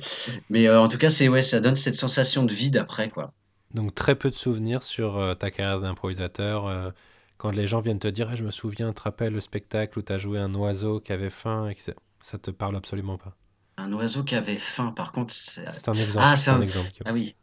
[0.49, 3.33] mais euh, en tout cas, c'est ouais, ça donne cette sensation de vide après quoi.
[3.73, 6.67] Donc très peu de souvenirs sur euh, ta carrière d'improvisateur.
[6.67, 6.91] euh,
[7.37, 9.99] quand les gens viennent te dire, Ah, je me souviens, tu te rappelles le spectacle
[9.99, 11.81] où tu as joué un oiseau qui avait faim, et que
[12.21, 13.35] ça, te parle absolument pas.
[13.77, 16.19] Un oiseau qui avait faim, par contre, c'est- un exemple.
[16.19, 16.91] ah, c'est un un- exemple.
[17.05, 17.35] Ah oui,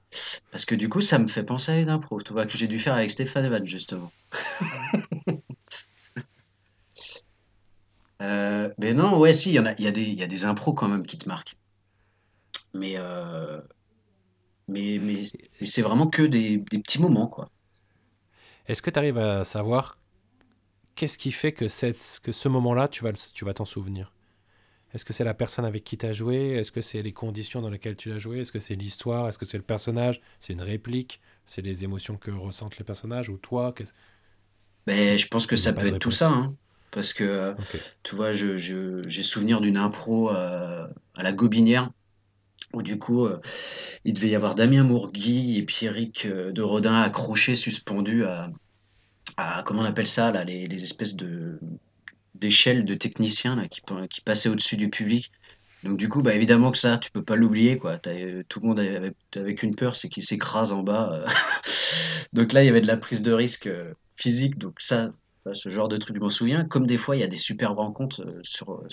[0.52, 2.68] parce que du coup, ça me fait penser à une impro, tu vois, que j'ai
[2.68, 4.12] dû faire avec Stéphane Evan justement.
[8.20, 10.26] Euh, mais non, ouais, si, il y en a, il y a des, y a
[10.26, 11.56] des impros quand même qui te marquent.
[12.74, 13.60] Mais, euh,
[14.68, 15.24] mais, mais,
[15.60, 17.50] mais c'est vraiment que des, des petits moments, quoi.
[18.66, 19.98] Est-ce que tu arrives à savoir
[20.94, 21.66] qu'est-ce qui fait que,
[22.20, 24.12] que ce moment-là, tu vas, tu vas t'en souvenir?
[24.92, 26.50] Est-ce que c'est la personne avec qui tu as joué?
[26.50, 28.40] Est-ce que c'est les conditions dans lesquelles tu l'as joué?
[28.40, 29.28] Est-ce que c'est l'histoire?
[29.28, 30.20] Est-ce que c'est le personnage?
[30.40, 31.20] C'est une réplique?
[31.46, 33.28] C'est les émotions que ressentent les personnages?
[33.28, 33.72] Ou toi
[34.86, 36.56] Mais je pense que ça peut être tout ça, hein.
[36.90, 37.54] Parce que, euh,
[38.02, 41.90] tu vois, je, je- j'ai souvenir d'une impro euh, à la Gobinière,
[42.74, 43.40] où du coup, euh,
[44.04, 48.50] il devait y avoir Damien Mourgui et Pierrick de Rodin accrochés, suspendus à,
[49.36, 51.58] à- comment on appelle ça, là, les, les espèces de
[52.34, 55.30] d'échelles de techniciens là, qui, pa- qui passaient au-dessus du public.
[55.82, 57.98] Donc du coup, bah, évidemment que ça, tu peux pas l'oublier, quoi.
[57.98, 61.26] Tout le monde avec, avec une peur, c'est qu'il s'écrase en bas.
[62.32, 63.68] Donc là, il y avait de la prise de risque
[64.16, 65.10] physique, donc ça,
[65.54, 66.64] ce genre de truc, je m'en souviens.
[66.64, 68.88] Comme des fois, il y a des superbes rencontres euh, sur, euh,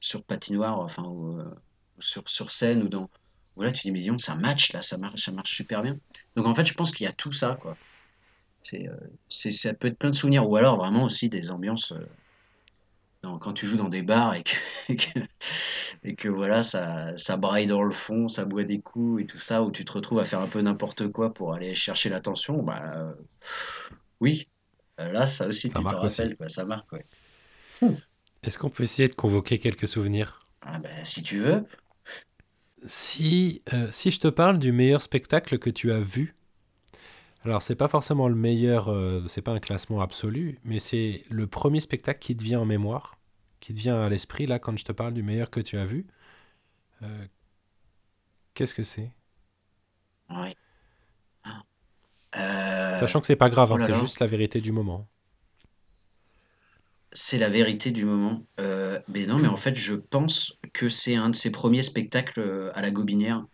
[0.00, 1.44] sur, patinoire, enfin, ou, euh,
[1.98, 3.08] ou sur, sur scène, ou dans...
[3.56, 5.98] Voilà, tu dis, mais dis donc, ça match, là, ça marche, ça marche super bien.
[6.36, 7.76] Donc en fait, je pense qu'il y a tout ça, quoi.
[8.62, 8.88] C'est,
[9.28, 11.92] c'est, ça peut être plein de souvenirs, ou alors vraiment aussi des ambiances...
[13.22, 14.56] quand tu joues dans des bars et que,
[14.88, 15.20] et que,
[16.02, 19.38] et que, voilà, ça, ça braille dans le fond, ça boit des coups et tout
[19.38, 22.62] ça, où tu te retrouves à faire un peu n'importe quoi pour aller chercher l'attention,
[22.62, 23.14] bah
[24.20, 24.48] oui,
[25.10, 26.22] là, ça aussi, Ça tu aussi.
[26.22, 27.06] rappelles, quoi, ça marque, ouais.
[28.44, 30.46] Est-ce qu'on peut essayer de convoquer quelques souvenirs?
[30.60, 31.66] Ah, ben, si tu veux,
[32.86, 36.36] Si, euh, si je te parle du meilleur spectacle que tu as vu,
[37.44, 41.46] alors c'est pas forcément le meilleur, euh, c'est pas un classement absolu, mais c'est le
[41.46, 43.16] premier spectacle qui te vient en mémoire,
[43.60, 45.84] qui te vient à l'esprit là quand je te parle du meilleur que tu as
[45.86, 46.06] vu.
[47.02, 47.26] Euh,
[48.54, 49.10] Qu'est-ce que c'est?
[50.30, 50.56] Ouais.
[52.36, 55.08] Euh, Sachant que c'est pas grave, oh hein, là c'est juste la vérité du moment.
[57.12, 58.46] c'est la vérité du moment.
[58.60, 62.40] Euh, mais non, mais en fait, je pense que c'est un de ses premiers spectacles
[62.40, 63.44] euh, à la Gobinière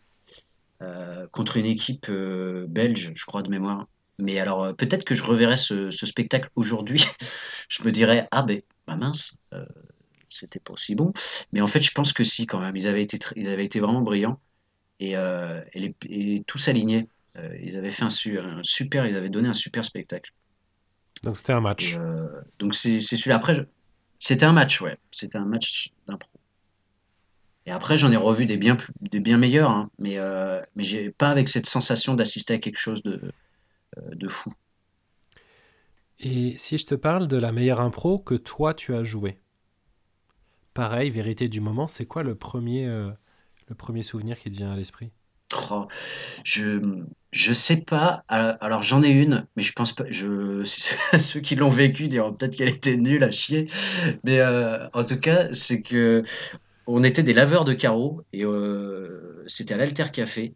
[0.82, 3.86] euh, contre une équipe belge, je crois de mémoire.
[4.18, 7.04] Mais alors, peut-être que je reverrai ce, ce spectacle aujourd'hui.
[7.68, 9.36] je me dirais, ah ben, bah mince,
[10.28, 11.12] c'était pas aussi bon.
[11.52, 12.76] Mais en fait, je pense que si, quand même.
[12.76, 14.40] Ils avaient été, ils avaient été vraiment brillants
[15.00, 17.08] et, et, les- et tous alignés.
[17.38, 18.08] Euh, ils avaient fait un,
[18.58, 20.32] un super, ils avaient donné un super spectacle.
[21.22, 21.96] Donc c'était un match.
[21.96, 22.26] euh,
[22.58, 23.36] donc c'est celui-là.
[23.36, 23.62] Après, je-
[24.20, 24.96] c'était un match, ouais.
[25.10, 26.30] C'était un match d'impro.
[27.66, 29.90] Et après, j'en ai revu des bien plus, des bien meilleurs, hein.
[29.98, 33.20] Mais, euh, mais j'ai pas avec cette sensation d'assister à quelque chose de,
[33.96, 34.52] de fou.
[36.20, 39.40] Et si je te parle de la meilleure impro que toi tu as joué,
[40.72, 43.10] pareil, vérité du moment, c'est quoi le premier, euh,
[43.68, 45.12] le premier souvenir qui te vient à l'esprit?
[46.44, 48.24] Je, je sais pas.
[48.28, 50.04] Alors, j'en ai une, mais je pense pas.
[50.10, 50.62] Je,
[51.18, 53.68] ceux qui l'ont vécu diront peut-être qu'elle était nulle à chier.
[54.24, 56.24] Mais euh, en tout cas, c'est que
[56.86, 60.54] on était des laveurs de carreaux et euh, c'était à l'Alter Café.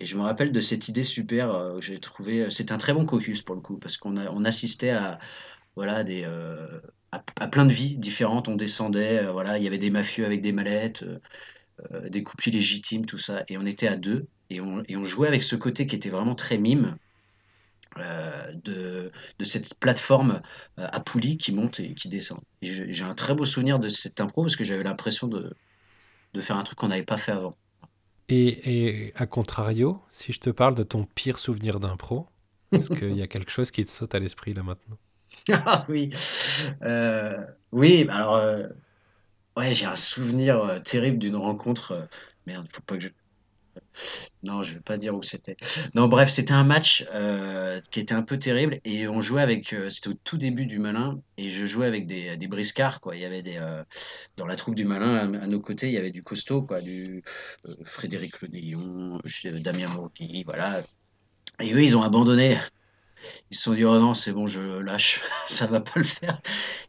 [0.00, 2.50] Et je me rappelle de cette idée super euh, que j'ai trouvé.
[2.50, 5.18] C'était un très bon caucus pour le coup, parce qu'on on assistait à,
[5.76, 6.24] voilà, des,
[7.10, 8.48] à, plein de vies différentes.
[8.48, 11.04] On descendait, voilà, il y avait des mafieux avec des mallettes,
[11.80, 13.44] euh, euh, des couples illégitimes, tout ça.
[13.48, 14.26] Et on était à deux.
[14.50, 16.96] Et on, et on jouait avec ce côté qui était vraiment très mime
[17.98, 20.42] euh, de, de cette plateforme
[20.78, 22.40] euh, à poulies qui monte et qui descend.
[22.62, 25.54] J'ai un très beau souvenir de cette impro parce que j'avais l'impression de,
[26.34, 27.56] de faire un truc qu'on n'avait pas fait avant.
[28.28, 32.28] Et, et à contrario, si je te parle de ton pire souvenir d'impro,
[32.72, 34.98] est-ce qu'il y a quelque chose qui te saute à l'esprit là maintenant?
[35.52, 36.10] Ah oui,
[36.82, 37.36] euh,
[37.72, 38.68] oui, alors euh,
[39.56, 41.92] ouais, j'ai un souvenir euh, terrible d'une rencontre.
[41.92, 42.06] euh,
[42.46, 43.08] merde, faut pas que je
[44.42, 45.56] Non, je vais pas dire où c'était.
[45.94, 49.74] Non, bref, c'était un match euh, qui était un peu terrible et on jouait avec.
[49.88, 53.16] c'était au tout début du Malin et je jouais avec des, des briscards quoi.
[53.16, 53.60] Il y avait des
[54.36, 57.22] dans la troupe du Malin à, nos côtés, il y avait du costaud quoi, du
[57.84, 60.82] Frédéric euh, Damien Mourgui, voilà.
[61.60, 62.58] Et eux, ils ont abandonné.
[63.50, 66.40] Ils se sont dit oh non, c'est bon, je lâche, ça va pas le faire.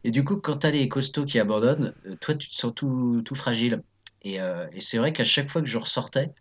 [0.04, 3.22] Et du coup, quand t'as les costauds qui abandonnent, euh, toi, tu te sens tout
[3.24, 3.82] tout fragile.
[4.22, 6.32] Et, euh, et c'est vrai qu'à chaque fois que je ressortais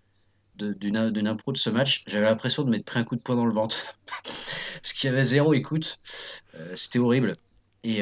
[0.56, 3.46] d'une impro de ce match, j'avais l'impression de m'être pris un coup de poing dans
[3.46, 3.98] le ventre.
[4.76, 5.98] Parce qu'il y avait zéro écoute.
[6.56, 7.34] Euh, c'était horrible.
[7.84, 8.02] Et,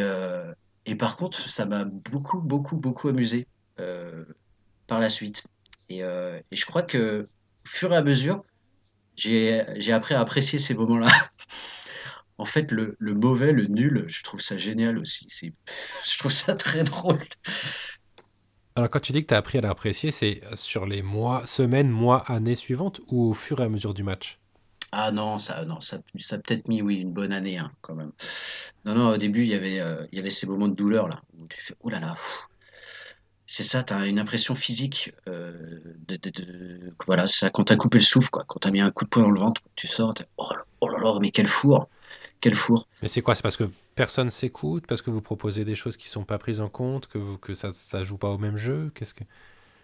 [0.86, 3.48] et par contre, ça m'a beaucoup, beaucoup, beaucoup amusé
[4.86, 5.44] par la suite.
[5.90, 7.28] Et, et je crois que,
[7.66, 8.44] au fur et à mesure,
[9.16, 11.12] j'ai appris à apprécier ces moments-là.
[12.42, 15.28] En fait, le, le mauvais, le nul, je trouve ça génial aussi.
[15.42, 17.20] Je trouve ça très drôle.
[18.76, 21.90] Alors quand tu dis que tu as appris à l'apprécier, c'est sur les mois, semaines,
[21.90, 24.40] mois, années suivantes ou au fur et à mesure du match?
[24.94, 27.96] Ah non, ça, non, ça, ça a peut-être mis, oui, une bonne année, hein, quand
[27.96, 28.12] même.
[28.86, 31.08] Non, non, au début, il y avait, euh, il y avait ces moments de douleur,
[31.08, 32.16] là, où tu fais, oh là là,
[33.46, 37.98] c'est ça, t'as une impression physique, euh, de, de- de- voilà, ça, quand t'as coupé
[37.98, 40.14] le souffle, quoi, quand t'as mis un coup de poing dans le ventre, tu sors,
[40.38, 40.50] oh
[40.82, 41.90] oh là là, mais quel four,
[42.42, 42.88] quel four.
[43.02, 43.36] Mais c'est quoi?
[43.36, 46.60] C'est parce que personne s'écoute, parce que vous proposez des choses qui sont pas prises
[46.62, 48.92] en compte, que, vous, que ça, ça joue pas au même jeu?
[48.94, 49.24] Qu'est-ce que...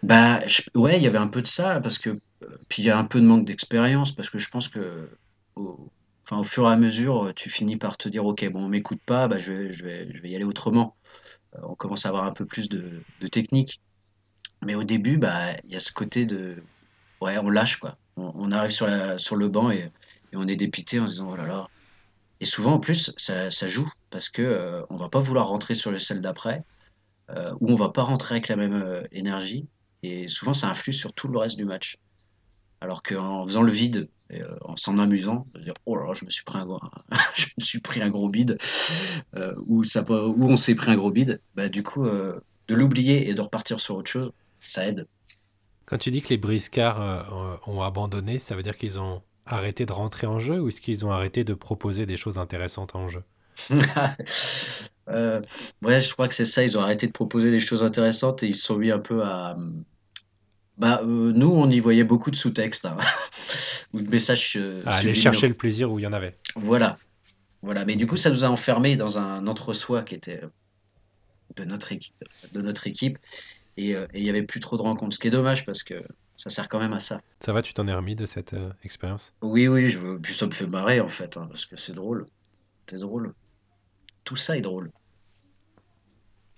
[0.04, 2.20] Bah, je- ouais, il y avait un peu de ça, parce que,
[2.70, 5.10] puis il y a un peu de manque d'expérience, parce que je pense que,
[5.56, 5.92] au,
[6.24, 9.02] enfin, au fur et à mesure, tu finis par te dire, ok, bon, on m'écoute
[9.06, 10.96] pas, bah, je vais, je vais, je vais y aller autrement.
[11.56, 13.82] Euh, on commence à avoir un peu plus de, de technique.
[14.64, 16.64] Mais au début, bah, il y a ce côté de,
[17.22, 17.98] ouais, on lâche, quoi.
[18.18, 19.92] On, on arrive sur la, sur le banc et,
[20.34, 21.68] et on est dépité en se disant, oh là là.
[22.40, 25.92] Et souvent, en plus, ça, joue parce que euh, on va pas vouloir rentrer sur
[25.92, 26.64] le celle d'après,
[27.30, 29.68] euh, ou on va pas rentrer avec la même euh, énergie.
[30.04, 31.98] Et souvent, ça influe sur tout le reste du match.
[32.80, 36.26] Alors qu'en faisant le vide, et, euh, en s'en amusant, de dire, oh là je
[36.26, 36.80] me suis pris un gros,
[37.36, 38.58] je me suis pris un gros bide,
[39.36, 43.42] euh, ou on s'est pris un gros bide, bah, du coup, de l'oublier et de
[43.42, 45.08] repartir sur autre chose, ça aide.
[45.86, 49.92] Quand tu dis que les briscards ont abandonné, ça veut dire qu'ils ont arrêté de
[49.92, 53.24] rentrer en jeu ou est-ce qu'ils ont arrêté de proposer des choses intéressantes en jeu?
[55.10, 55.42] Euh,
[55.84, 56.66] ouais, je crois que c'est ça.
[56.66, 59.24] Ils ont arrêté de proposer des choses intéressantes et ils se sont mis un peu
[59.24, 59.56] à.
[60.78, 62.98] Bah, euh, nous, on y voyait beaucoup de sous-textes hein,
[63.94, 66.36] ou de messages euh, À aller chercher le plaisir où il y en avait.
[66.58, 66.98] Voilà,
[67.62, 67.86] voilà.
[67.86, 70.50] Mais du coup, ça nous a enfermés dans un entre-soi qui était euh,
[71.56, 73.18] de notre équipe, de notre équipe,
[73.78, 75.16] et euh, il y avait plus trop de rencontres.
[75.16, 76.04] Ce qui est dommage parce que
[76.38, 77.22] ça sert quand même à ça.
[77.42, 79.34] Ça va, tu t'en es remis de cette euh, expérience?
[79.42, 79.90] Oui, oui.
[79.90, 80.18] Je.
[80.18, 82.26] Puis ça me fait marrer en fait, hein, parce que c'est drôle.
[82.88, 83.34] C'est drôle.
[84.24, 84.92] Tout ça est drôle.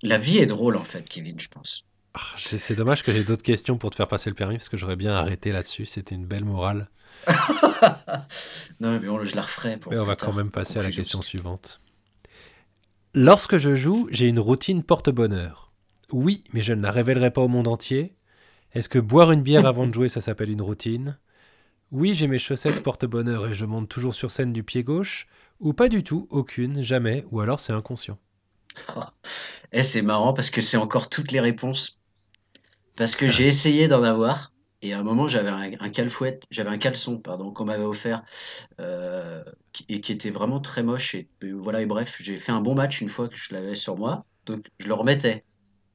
[0.03, 1.85] La vie est drôle en fait, Kevin, je pense.
[2.13, 4.77] Ah, c'est dommage que j'ai d'autres questions pour te faire passer le permis parce que
[4.77, 5.85] j'aurais bien arrêté là-dessus.
[5.85, 6.89] C'était une belle morale.
[8.79, 10.91] Non, mais bon, je la referai pour Mais on va quand même passer à la
[10.91, 11.81] question suivante.
[13.13, 15.71] Lorsque je joue, j'ai une routine porte-bonheur.
[16.11, 18.15] Oui, mais je ne la révélerai pas au monde entier.
[18.73, 21.19] Est-ce que boire une bière avant de jouer, ça s'appelle une routine?
[21.91, 25.27] Oui, j'ai mes chaussettes porte-bonheur et je monte toujours sur scène du pied gauche.
[25.59, 28.19] Ou pas du tout, aucune, jamais, ou alors c'est inconscient.
[29.71, 31.99] Eh, c'est marrant parce que c'est encore toutes les réponses.
[32.95, 34.53] Parce que j'ai essayé d'en avoir.
[34.81, 38.23] Et à un moment, j'avais un, un calfouette, j'avais un caleçon, pardon, qu'on m'avait offert,
[38.79, 39.43] euh,
[39.89, 41.15] et qui était vraiment très moche.
[41.15, 43.75] Et, et voilà, et bref, j'ai fait un bon match une fois que je l'avais
[43.75, 44.25] sur moi.
[44.45, 45.45] Donc, je le remettais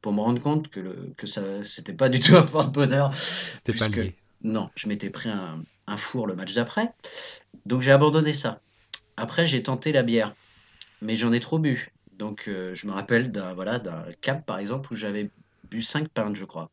[0.05, 3.15] pour me rendre compte que, le, que ça, c'était pas du tout un porte-bonheur.
[3.15, 4.15] C'était pas lié.
[4.43, 6.93] non, je m'étais pris un, un four le match d'après.
[7.65, 8.61] Donc, j'ai abandonné ça.
[9.17, 10.35] Après, j'ai tenté la bière,
[11.01, 11.91] mais j'en ai trop bu.
[12.19, 15.31] Donc, euh, je me rappelle d'un voilà, d'un cap, par exemple, où j'avais
[15.71, 16.69] bu 5 pintes, je crois.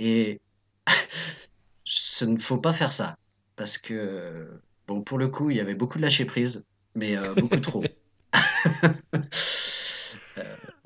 [0.00, 0.40] Et
[1.84, 3.16] ce ne faut pas faire ça.
[3.54, 4.48] Parce que,
[4.88, 6.64] bon, pour le coup, il y avait beaucoup de lâcher prise,
[6.96, 7.84] mais euh, beaucoup trop.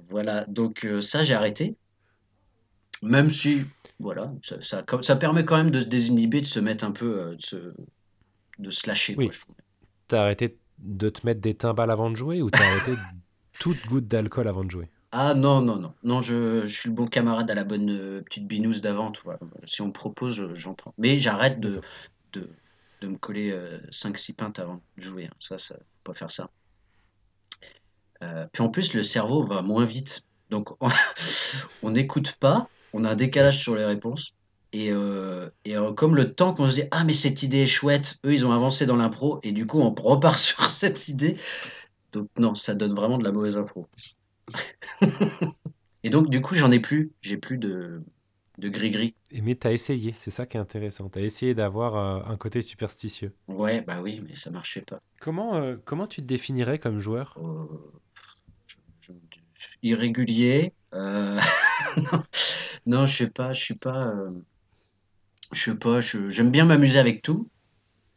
[0.08, 1.76] Voilà, donc euh, ça, j'ai arrêté.
[3.02, 3.62] Même si,
[3.98, 6.92] voilà, ça, ça, comme- ça permet quand même de se désinhiber, de se mettre un
[6.92, 7.74] peu, euh, de se,
[8.58, 9.40] de se lâcher, quoi, Oui, je
[10.08, 13.00] t'as arrêté de te mettre des timbales avant de jouer ou t'as arrêté
[13.58, 14.90] toute goutte d'alcool avant de jouer?
[15.10, 15.94] Ah non, non, non.
[16.02, 19.12] Non, je, je suis le bon camarade à la bonne euh, petite binouse d'avant.
[19.64, 20.94] Si on me propose, je- j'en prends.
[20.98, 21.80] Mais j'arrête de,
[22.32, 22.50] de,
[23.00, 25.26] de me coller euh, 5-6 pintes avant de jouer.
[25.26, 25.34] hein.
[25.40, 26.50] Ça, ça, faut pas faire ça.
[28.22, 30.22] Euh, puis en plus, le cerveau va moins vite.
[30.50, 30.70] Donc,
[31.82, 34.32] on n'écoute pas, on a un décalage sur les réponses.
[34.72, 37.66] Et, euh, et euh, comme le temps qu'on se dit, ah, mais cette idée est
[37.66, 41.36] chouette, eux, ils ont avancé dans l'impro, et du coup, on repart sur cette idée.
[42.12, 43.86] Donc, non, ça donne vraiment de la mauvaise impro.
[46.04, 47.12] Et donc, du coup, j'en ai plus.
[47.22, 48.02] J'ai plus de,
[48.58, 49.14] de gris-gris.
[49.30, 51.08] Et Mais t'as essayé, c'est ça qui est intéressant.
[51.08, 53.34] T'as essayé d'avoir euh, un côté superstitieux.
[53.48, 55.00] Ouais, bah oui, mais ça marchait pas.
[55.20, 57.34] Comment, euh, comment tu te définirais comme joueur?
[57.38, 57.66] Euh,
[58.07, 58.07] je-
[59.82, 60.72] irrégulier.
[60.94, 61.40] euh,
[61.96, 62.22] non,
[62.86, 64.30] non, je sais pas, je suis pas, euh,
[65.52, 67.48] je sais pas, j'aime bien m'amuser avec tout,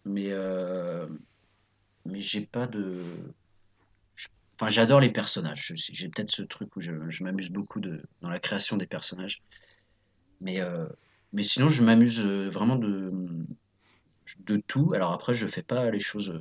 [0.05, 1.07] mais euh,
[2.05, 3.03] mais j'ai pas de,
[4.59, 5.73] enfin j'adore les personnages.
[5.75, 9.41] J'ai peut-être ce truc où je, je m'amuse beaucoup de, dans la création des personnages,
[10.41, 10.59] mais
[11.33, 13.09] mais sinon je m'amuse vraiment de
[14.39, 14.93] de tout.
[14.93, 16.33] Alors après je fais pas les choses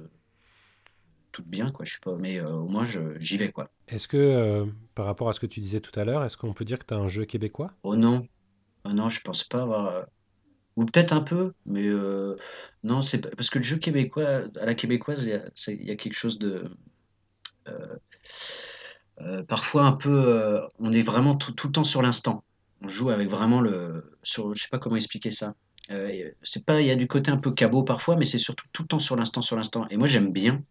[1.33, 1.85] toutes bien quoi.
[1.85, 3.71] Je suis pas, mais euh, au moins j'y vais quoi.
[3.89, 6.55] Est-ce que, euh, par rapport à ce que tu disais tout à l'heure, est-ce qu'on
[6.55, 7.73] peut dire que t'as un jeu québécois?
[7.83, 8.27] Oh non,
[8.85, 9.87] oh non, je pense pas avoir.
[9.87, 10.05] euh,
[10.77, 12.37] Ou peut-être un peu, mais euh,
[12.85, 16.15] non, c'est parce que le jeu québécois, à la québécoise, il y a, y quelque
[16.15, 16.71] chose de
[17.69, 17.97] euh,
[19.21, 20.61] euh, parfois un peu.
[20.79, 22.45] on est vraiment tout, tout le temps sur l'instant.
[22.83, 24.03] On joue avec vraiment le.
[24.23, 25.55] Sur, je sais pas comment expliquer ça.
[26.43, 28.83] C'est pas, il y a du côté un peu cabot parfois, mais c'est surtout tout
[28.83, 29.87] le temps sur l'instant, sur l'instant.
[29.91, 30.63] Et moi, j'aime bien.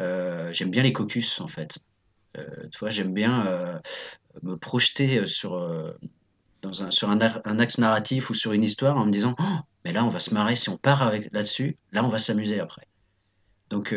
[0.00, 1.78] Euh, j'aime bien les caucus en fait.
[2.36, 3.78] Euh, tu vois, j'aime bien euh,
[4.42, 5.52] me projeter sur,
[6.62, 9.92] dans un, sur un, axe narratif ou sur une histoire en me disant Oh, mais
[9.92, 12.86] là on va se marrer si on part avec là-dessus, là on va s'amuser après.
[13.70, 13.94] Donc,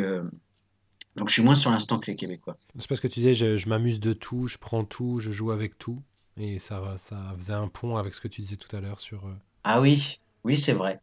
[1.15, 2.57] donc je suis moins sur l'instant que les Québécois.
[2.77, 5.51] C'est parce que tu disais, je, je m'amuse de tout, je prends tout, je joue
[5.51, 6.01] avec tout.
[6.37, 9.29] Et ça, ça faisait un pont avec ce que tu disais tout à l'heure sur...
[9.65, 11.01] Ah oui, oui c'est vrai.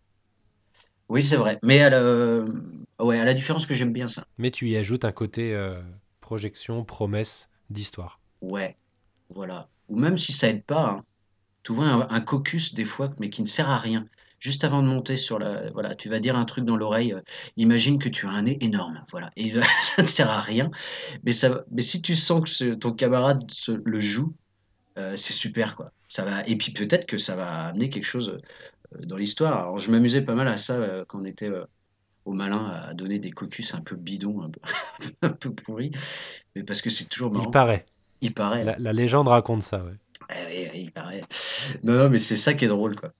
[1.09, 1.59] Oui c'est vrai.
[1.63, 2.45] Mais à la,
[3.01, 4.25] ouais, à la différence que j'aime bien ça.
[4.39, 5.81] Mais tu y ajoutes un côté euh,
[6.21, 8.21] projection, promesse d'histoire.
[8.41, 8.77] Ouais,
[9.31, 9.69] voilà.
[9.89, 11.05] Ou même si ça aide pas, hein.
[11.65, 14.07] tu vois un, un caucus des fois, mais qui ne sert à rien.
[14.41, 17.13] Juste avant de monter sur la, voilà, tu vas dire un truc dans l'oreille.
[17.15, 17.23] euh,
[17.57, 19.53] imagine que tu as un nez énorme, voilà, et
[19.83, 20.71] ça ne sert à rien.
[21.25, 24.35] Mais ça, mais si tu sens que ce- ton camarade se- le joue,
[24.99, 25.93] euh, c'est super quoi.
[26.09, 28.39] Ça va, et puis peut-être que ça va amener quelque chose euh,
[29.03, 29.59] dans l'histoire.
[29.59, 31.65] Alors je m'amusais pas mal à ça euh, quand on était euh,
[32.25, 34.61] au malin à donner des caucus un peu bidons, un peu,
[35.23, 35.93] un peu pourris,
[36.55, 37.51] mais parce que c'est toujours Il marrant.
[37.51, 37.87] paraît.
[38.21, 38.65] Il paraît.
[38.65, 39.93] La, la légende raconte ça, ouais.
[40.31, 41.21] Ouais, ouais, ouais, il paraît.
[41.85, 43.13] Non, non, mais c'est ça qui est drôle, quoi.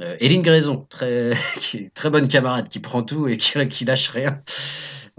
[0.00, 3.84] Euh, Éline Graison, très, qui est très bonne camarade, qui prend tout et qui, qui
[3.84, 4.42] lâche rien.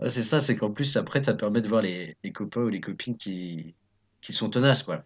[0.01, 2.69] Ouais, C'est ça, c'est qu'en plus, après, ça permet de voir les, les copains ou
[2.69, 3.75] les copines qui,
[4.21, 5.03] qui sont tenaces, quoi.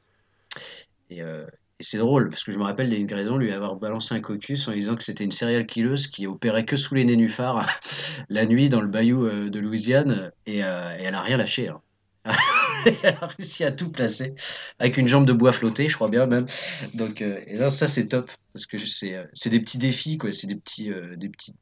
[1.09, 1.47] Et, euh,
[1.79, 4.67] et c'est drôle, parce que je me rappelle d'Éline Graison lui avoir balancé un cocus
[4.67, 7.67] en lui disant que c'était une serial killeuse qui opérait que sous les nénuphars
[8.29, 11.67] la nuit dans le bayou euh, de Louisiane, et, euh, et elle a rien lâché.
[11.67, 11.81] hein.
[12.85, 14.33] elle a réussi à tout placer
[14.79, 16.45] avec une jambe de bois flottée, je crois bien même.
[16.93, 20.31] Donc, euh, et là, ça c'est top parce que c'est des petits défis, quoi.
[20.31, 21.53] C'est des petits, euh, des petits,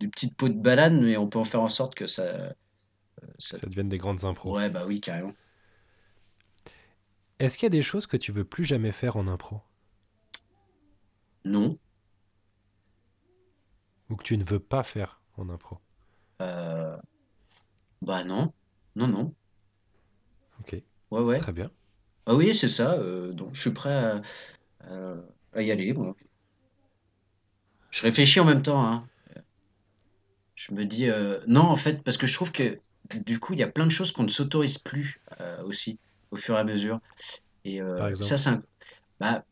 [0.00, 2.52] des petites peaux de banane, mais on peut en faire en sorte que ça,
[3.38, 3.56] ça...
[3.56, 4.56] Ça devienne des grandes impros.
[4.56, 5.32] Ouais, bah oui, carrément.
[7.38, 9.60] Est-ce qu'il y a des choses que tu veux plus jamais faire en impro?
[11.44, 11.78] Non.
[14.08, 15.78] Ou que tu ne veux pas faire en impro?
[16.40, 16.96] Euh,
[18.02, 18.52] Bah non.
[18.94, 19.34] Non, non.
[20.60, 20.76] Ok.
[21.10, 21.36] Ouais, ouais.
[21.38, 21.70] Très bien.
[22.24, 22.94] Ah oui, c'est ça.
[22.94, 24.22] euh, donc, je suis prêt
[24.84, 25.94] à, y aller.
[27.90, 29.06] Je réfléchis en même temps, hein.
[30.54, 32.80] Je me dis, euh, non, en fait, parce que je trouve que
[33.14, 35.98] du coup, il y a plein de choses qu'on ne s'autorise plus euh, aussi,
[36.30, 37.00] au fur et à mesure.
[37.64, 38.38] Et Par euh, ça, exemple.
[38.38, 38.62] c'est un...
[39.20, 39.44] bah,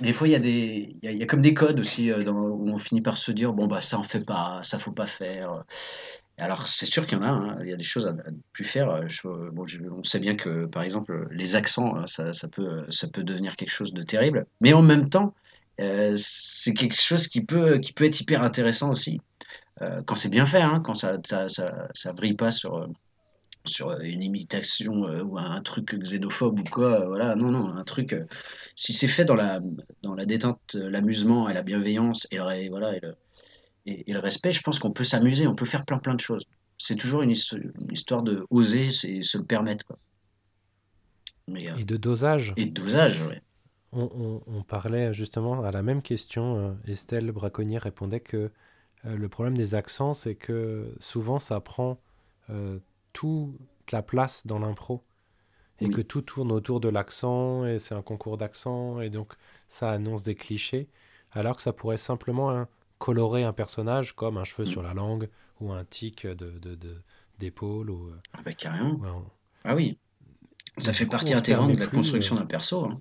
[0.00, 1.80] des fois, il y a des, il y a, il y a comme des codes
[1.80, 4.62] aussi euh, dans- où on finit par se dire, bon, bah, ça en fait pas,
[4.64, 5.64] ça faut pas faire.
[6.38, 8.22] Alors, c'est sûr qu'il y en a, hein, il y a des choses à, ne
[8.52, 8.90] plus faire.
[8.90, 12.86] euh, je- bon, je- on sait bien que, par exemple, les accents, ça, ça peut,
[12.90, 14.46] ça peut devenir quelque chose de terrible.
[14.60, 15.34] Mais en même temps,
[15.80, 19.20] euh, c'est quelque chose qui peut, qui peut être hyper intéressant aussi.
[19.82, 22.88] Euh, quand c'est bien fait, hein, quand ça, ça, ça, ça brille pas sur,
[23.66, 27.02] sur une imitation euh, ou un truc xénophobe ou quoi.
[27.02, 28.12] euh, voilà, non, non, un truc.
[28.12, 28.24] euh,
[28.74, 29.60] si c'est fait dans la,
[30.02, 32.38] dans la détente, euh, l'amusement et la bienveillance et,
[32.68, 33.14] voilà, et, le,
[33.86, 36.20] et, et le respect, je pense qu'on peut s'amuser, on peut faire plein plein de
[36.20, 36.44] choses.
[36.78, 39.84] C'est toujours une, histo- une histoire de oser et se le permettre.
[39.84, 39.98] Quoi.
[41.48, 42.54] Mais, euh, Et de dosage.
[42.56, 43.42] et de dosage, ouais.
[43.92, 46.58] On, on- on parlait justement à la même question.
[46.58, 48.50] euh, Estelle Braconnier répondait que
[49.06, 51.98] euh, le problème des accents, c'est que souvent ça prend
[52.50, 52.78] euh,
[53.12, 53.56] toute
[53.92, 55.02] la place dans l'impro
[55.80, 59.34] et que tout tourne autour de l'accent et c'est un concours d'accent et donc
[59.68, 60.88] ça annonce des clichés
[61.32, 64.66] alors que ça pourrait simplement hein, colorer un personnage comme un cheveu Mm.
[64.66, 65.28] sur la langue
[65.60, 66.60] ou un tic de,
[67.38, 69.00] d'épaule ou, euh, Ah bah, carrément.
[69.64, 69.98] Ah oui,
[70.78, 72.84] ça fait coup partie intégrante de la construction d'un perso.
[72.86, 73.00] hein.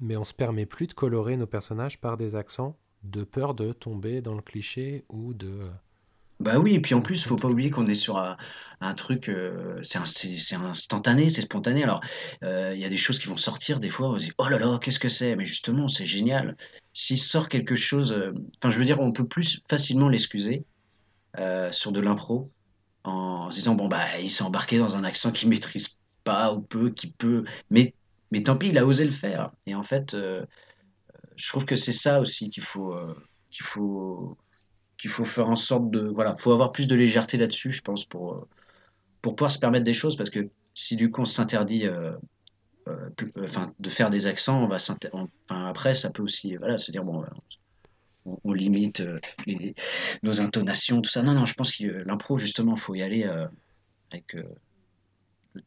[0.00, 3.72] mais on se permet plus de colorer nos personnages par des accents de peur de
[3.72, 5.68] tomber dans le cliché ou de euh,
[6.40, 8.36] Bah oui, et puis en plus, faut pas oublier qu'on est sur un,
[8.80, 11.82] un truc, euh, c'est un- c'est c'est instantané, c'est spontané.
[11.82, 12.00] Alors,
[12.44, 14.48] euh, il y a des choses qui vont sortir, des fois, on se dit, oh
[14.48, 15.34] là là, qu'est-ce que c'est?
[15.34, 16.56] Mais justement, c'est génial.
[16.92, 18.32] S'il sort quelque chose, euh,
[18.62, 20.64] enfin, je veux dire, on peut plus facilement l'excuser
[21.38, 22.50] euh, sur de l'impro
[23.04, 26.62] en se disant, bon, bah, il s'est embarqué dans un accent qu'il maîtrise pas ou
[26.62, 27.94] peu, qui peut, mais,
[28.32, 29.50] mais tant pis, il a osé le faire.
[29.66, 30.44] Et en fait, euh,
[31.36, 33.14] je trouve que c'est ça aussi qu'il faut, euh,
[33.50, 34.36] qu'il faut
[34.98, 38.04] qu'il faut faire en sorte de voilà, faut avoir plus de légèreté là-dessus, je pense,
[38.04, 38.48] pour euh,
[39.22, 42.12] pour pouvoir se permettre des choses, parce que si du coup on s'interdit, euh,
[42.88, 43.10] euh,
[43.42, 44.78] enfin, de faire des accents, on va
[45.12, 47.24] on- enfin après ça peut aussi voilà se dire bon,
[48.24, 49.74] on, on limite euh, les-
[50.22, 51.22] nos intonations, tout ça.
[51.22, 53.24] Non non, je pense que l'impro justement, faut y aller
[54.10, 54.36] avec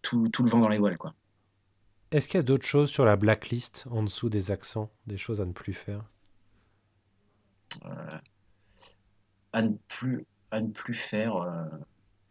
[0.02, 1.14] tout, tout le vent dans les voiles quoi.
[2.12, 5.42] Est-ce qu'il y a d'autres choses sur la blacklist en dessous des accents, des choses
[5.42, 6.06] à ne plus faire?
[9.56, 11.36] Euh, à ne plus à ne plus faire.
[11.38, 11.64] euh,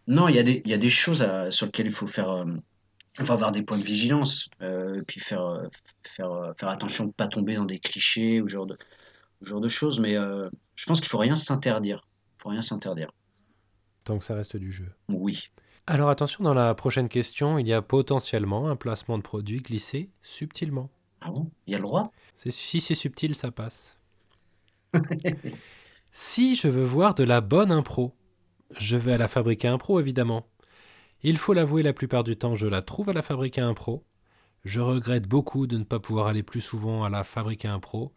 [0.07, 2.07] Non, il y a des il y a des choses à- sur lesquelles il faut
[2.07, 2.31] faire.
[2.31, 2.45] euh,
[3.19, 5.67] Il faut avoir des points de vigilance, euh, et puis faire, euh,
[6.05, 8.77] faire, euh, faire attention de ne pas tomber dans des clichés ou ce genre de,
[9.43, 9.99] ce genre de choses.
[10.01, 12.05] Mais euh, je pense qu'il faut rien s'interdire.
[12.39, 13.11] Il faut rien s'interdire.
[14.05, 14.93] Tant que ça reste du jeu.
[15.09, 15.49] Oui.
[15.89, 20.09] Alors attention, dans la prochaine question, il y a potentiellement un placement de produit glissé
[20.23, 20.89] subtilement.
[21.21, 21.51] Ah bon?
[21.67, 22.13] Il y a le droit?
[22.37, 23.99] Si c'est subtil, ça passe.
[26.13, 28.15] Si je veux voir de la bonne impro,
[28.79, 30.47] je vais à la fabrique à impro évidemment.
[31.23, 34.05] Il faut l'avouer, la plupart du temps, je la trouve à la fabrique à impro.
[34.65, 38.13] Je regrette beaucoup de ne pas pouvoir aller plus souvent à la fabrique à impro.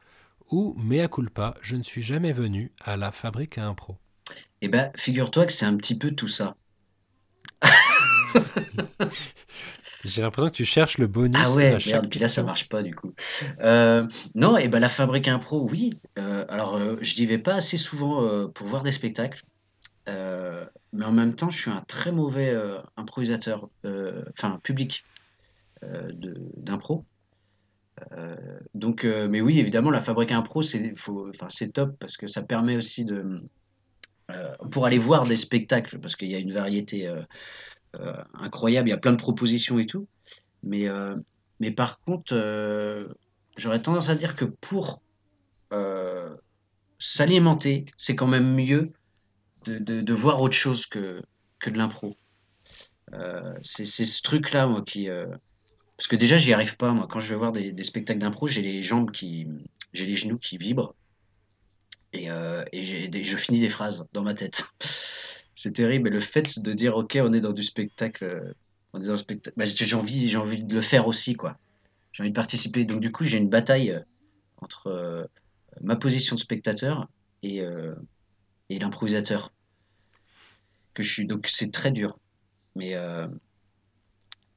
[0.52, 3.98] Ou, mea culpa, je ne suis jamais venu à la fabrique à impro.
[4.62, 6.56] Eh ben, figure-toi que c'est un petit peu tout ça.
[10.04, 12.42] J'ai l'impression que tu cherches le Ah bonus ouais, à chaque merde, puis là ça
[12.42, 12.46] question.
[12.46, 13.14] marche pas du coup.
[13.62, 16.00] Euh, non, et ben la Fabrique Impro, oui.
[16.20, 19.44] Euh, alors euh, je n'y vais pas assez souvent pour voir des spectacles,
[20.08, 22.54] mais en même temps je suis un très mauvais
[22.98, 25.06] improvisateur, enfin public
[26.58, 27.06] d'impro.
[28.74, 30.94] Donc, mais oui, évidemment, la Fabrique Impro, c'est
[31.74, 33.42] top parce que ça permet aussi de,
[34.72, 37.10] pour aller voir des spectacles, parce qu'il y a une variété
[38.34, 40.08] incroyable, il y a plein de propositions et tout.
[40.64, 41.16] Mais, euh,
[41.60, 43.08] mais par contre, euh,
[43.58, 45.02] j'aurais tendance à dire que pour
[45.74, 46.36] euh,
[47.00, 48.92] s'alimenter, c'est quand même mieux
[49.66, 51.22] de, de- voir autre chose que,
[51.60, 52.16] que de l'impro.
[53.14, 55.10] Euh, c'est ce truc-là, moi, qui.
[55.10, 55.28] euh,
[55.98, 57.08] parce que déjà, j'y arrive pas, moi.
[57.10, 59.48] Quand je vais voir des, spectacles d'impro, j'ai les jambes qui.
[59.94, 60.96] J'ai les genoux qui vibrent
[62.14, 62.82] et, euh, et
[63.24, 64.64] je finis des phrases dans ma tête.
[65.56, 66.08] C'est terrible.
[66.08, 68.54] Et le fait de dire, OK, on est dans du spectacle.
[68.94, 71.58] On est dans le j'ai envie, j'ai envie de le faire aussi, quoi.
[72.12, 72.86] J'ai envie de participer.
[72.86, 74.00] Donc, du coup, j'ai une bataille euh,
[74.62, 75.26] entre euh,
[75.82, 77.10] ma position de spectateur
[77.42, 77.96] et, euh,
[78.70, 79.52] et l'improvisateur
[80.94, 81.26] que je suis.
[81.26, 82.20] Donc, c'est très dur.
[82.76, 82.96] Mais,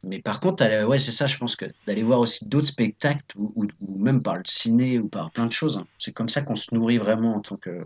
[0.02, 3.68] mais par contre, ouais, c'est ça, je pense que d'aller voir aussi d'autres spectacles ou
[3.98, 5.86] même par le ciné ou par plein de choses, hein.
[5.98, 7.84] c'est comme ça qu'on se nourrit vraiment en tant que,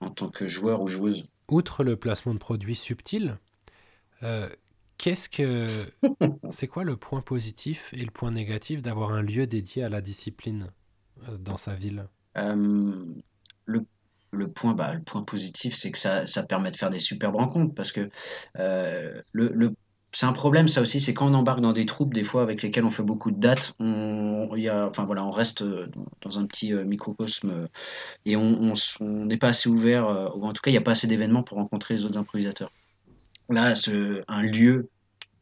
[0.00, 1.26] en tant que joueur ou joueuse.
[1.48, 3.38] Outre le placement de produits subtil,
[4.22, 4.48] euh,
[4.98, 5.92] Qu'est-ce que
[6.50, 10.00] c'est quoi le point positif et le point négatif d'avoir un lieu dédié à la
[10.00, 10.68] discipline
[11.28, 12.08] euh, dans sa ville?
[12.36, 13.14] Euh,
[13.66, 13.86] le,
[14.30, 17.36] le point, bah, le point positif, c'est que ça, ça permet de faire des superbes
[17.36, 18.10] rencontres parce que
[18.54, 19.74] le, le-
[20.12, 22.62] c'est un problème, ça aussi, c'est quand on embarque dans des troupes, des fois avec
[22.62, 25.86] lesquelles on fait beaucoup de dates, on, y a, enfin voilà, on reste euh,
[26.22, 27.66] dans, un petit euh, microcosme euh,
[28.24, 31.06] et on n'est pas assez ouvert, ou en tout cas, il n'y a pas assez
[31.06, 32.72] d'événements pour rencontrer les autres improvisateurs.
[33.50, 34.88] Là, ce, un lieu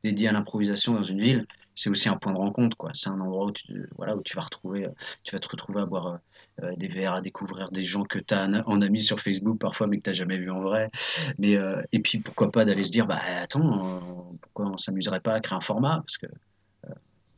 [0.02, 2.90] dédié à l'improvisation dans une ville, c'est aussi un point de rencontre, quoi.
[2.94, 4.88] C'est un endroit où tu, voilà, où tu vas retrouver,
[5.22, 6.18] tu vas te retrouver à boire
[6.62, 9.58] euh, des verres, à découvrir des gens que tu as en, en ami sur Facebook
[9.58, 10.90] parfois, mais que tu n'as jamais vu en vrai.
[11.38, 14.00] Mais, euh, et puis, pourquoi pas d'aller se dire, bah attends, euh,
[14.40, 15.96] pourquoi on s'amuserait pas à créer un format?
[15.96, 16.26] Parce que,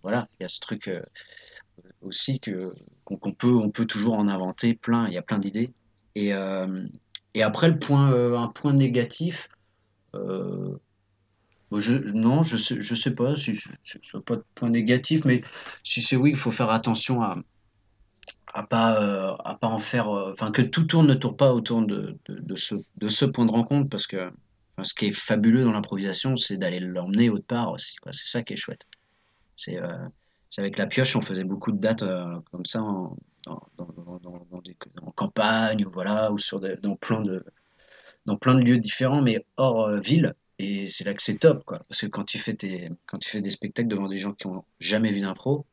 [0.03, 0.89] voilà, il y a ce truc
[2.03, 2.41] aussi
[3.05, 5.73] qu'on peut, on peut toujours en inventer plein, il y a plein d'idées.
[6.15, 6.33] Et,
[7.35, 9.49] et après, le point, un point négatif,
[10.15, 10.79] non,
[12.43, 15.43] je sais, je sais pas si ce soit pas de point négatif, mais
[15.83, 17.37] si c'est oui, il faut faire attention à,
[18.55, 21.53] à pas, euh, à pas en faire, euh, enfin que tout tourne ne tourne pas
[21.53, 24.31] autour de, de, ce, de ce point de rencontre, parce que
[24.83, 27.97] ce qui est fabuleux dans l'improvisation, c'est d'aller l'emmener autre part aussi.
[28.13, 28.87] C'est ça qui est chouette.
[29.57, 29.89] C'est euh,
[30.57, 33.17] avec la pioche, on faisait beaucoup de dates euh, comme ça en,
[35.15, 37.45] campagne, ou voilà, ou sur des, dans plein de,
[38.27, 40.35] dans plein de lieux différents, mais hors ville.
[40.61, 41.81] Et c'est là que c'est top, quoi.
[41.89, 44.47] Parce que quand tu fais tes, quand tu fais des spectacles devant des gens qui
[44.47, 45.67] ont jamais vu d'impro,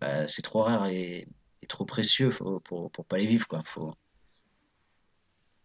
[0.00, 1.28] bah, c'est trop rare et,
[1.68, 3.62] trop précieux faut- pour, pour pas les vivre, quoi.
[3.64, 3.94] Faut...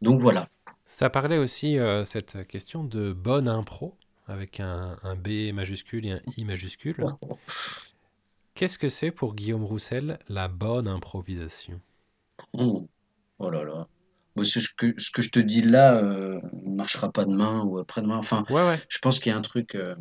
[0.02, 0.48] Donc voilà.
[0.88, 6.12] Ça parlait aussi, euh, cette question de bonne impro, avec un, un B majuscule et
[6.12, 7.06] un I majuscule.
[8.56, 11.80] Qu'est-ce que c'est pour Guillaume Roussel la bonne improvisation?
[12.54, 12.88] Oh,
[13.40, 13.88] oh là là.
[14.44, 17.80] C'est ce que, ce que je te dis là euh, ne marchera pas demain ou
[17.80, 18.18] après-demain.
[18.18, 18.80] Enfin, Ouais, ouais.
[18.88, 19.96] je pense qu'il y a un truc, euh,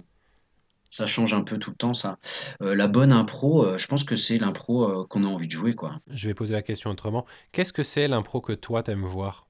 [0.91, 2.19] ça change un peu tout le temps, ça.
[2.63, 5.53] Euh, la bonne impro, euh, je pense que c'est l'impro euh, qu'on a envie de
[5.53, 6.01] jouer, quoi.
[6.09, 7.27] Je vais poser la question autrement.
[7.53, 9.47] Qu'est-ce que c'est l'impro que toi t'aimes voir?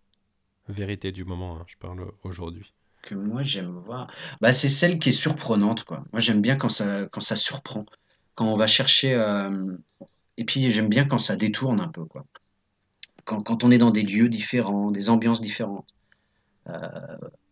[0.68, 2.72] Vérité du moment, hein, je parle aujourd'hui.
[3.02, 4.08] Que moi j'aime voir.
[4.40, 6.02] Bah, c'est celle qui est surprenante, quoi.
[6.12, 7.86] Moi j'aime bien quand ça, quand ça surprend,
[8.34, 9.12] quand on va chercher.
[10.36, 12.24] Et puis j'aime bien quand ça détourne un peu, quoi.
[13.24, 15.86] Quand, quand on est dans des lieux différents, des ambiances différentes.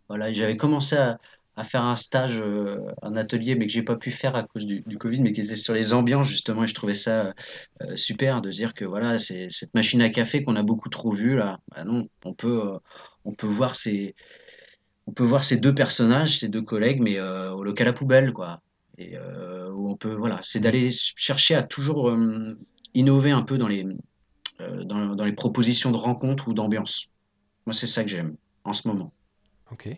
[0.09, 1.21] Voilà, j'avais commencé à,
[1.57, 4.67] à faire un stage, euh, un atelier, mais que j'ai pas pu faire à cause
[4.67, 7.33] du, Covid, mais qui était sur les ambiances justement, et je trouvais ça
[7.83, 11.13] euh, super de dire que voilà, c'est cette machine à café qu'on a beaucoup trop
[11.13, 11.61] vue là.
[11.71, 12.79] Bah non, on peut, euh,
[13.25, 14.15] on peut voir ces,
[15.07, 18.33] on peut voir ces deux personnages, ces deux collègues, mais euh, au local à poubelle,
[18.33, 18.61] quoi.
[18.97, 22.57] Et euh, où on peut, voilà, c'est d'aller chercher à toujours euh,
[22.95, 23.87] innover un peu dans les,
[24.61, 27.09] euh, dans les propositions de rencontres ou d'ambiance.
[27.67, 29.13] Moi, c'est ça que j'aime en ce moment.
[29.73, 29.89] Ok.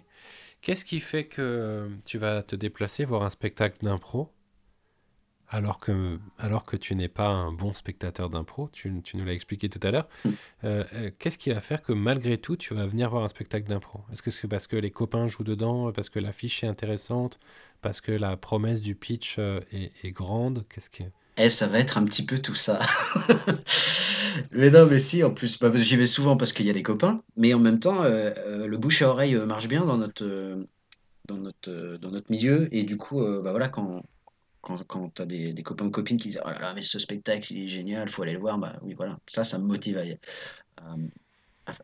[0.61, 4.33] Qu'est-ce qui fait que tu vas te déplacer voir un spectacle d'impro
[5.49, 9.33] alors que, alors que tu n'es pas un bon spectateur d'impro, tu, tu nous l'as
[9.33, 10.09] expliqué tout à l'heure.
[10.65, 13.69] Euh, euh, qu'est-ce qui va faire que malgré tout, tu vas venir voir un spectacle
[13.69, 14.01] d'impro?
[14.11, 17.39] Est-ce que c'est parce que les copains jouent dedans, parce que l'affiche est intéressante,
[17.81, 20.67] parce que la promesse du pitch euh, est, est grande?
[20.69, 21.05] Qu'est-ce qui...
[21.37, 22.81] Eh, ça va être un petit peu tout ça.
[24.53, 26.83] Mais non, mais si, en plus, bah, j'y vais souvent parce qu'il y a des
[26.83, 29.97] copains, mais en même temps, euh, euh, le bouche à oreille euh, marche bien dans
[29.97, 30.59] notre,
[31.27, 34.03] dans notre, dans notre milieu, et du coup, bah voilà, quand,
[34.61, 36.83] quand, quand tu as des, des copains ou copines qui disent Oh là là, mais
[36.83, 39.65] ce spectacle, il est génial, faut aller le voir, bah oui, voilà, ça, ça me
[39.65, 40.95] motive à,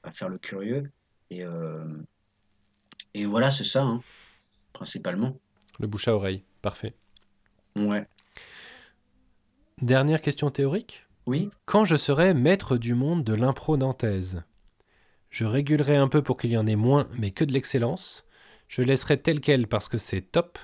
[0.03, 0.91] à, faire le curieux,
[1.31, 1.43] et,
[3.15, 4.03] et voilà, c'est ça, hein,
[4.73, 5.37] principalement.
[5.81, 6.95] Le bouche à oreille, parfait.
[7.77, 8.07] Ouais.
[9.83, 11.07] Dernière question théorique.
[11.27, 11.51] Oui.
[11.67, 14.43] Quand je serai maître du monde de l'impro nantaise,
[15.31, 18.25] je régulerai un peu pour qu'il y en ait moins, mais que de l'excellence.
[18.69, 20.59] Je laisserai tel quel parce que c'est top.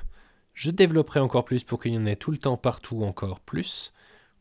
[0.54, 3.92] Je développerai encore plus pour qu'il y en ait tout le temps partout encore plus.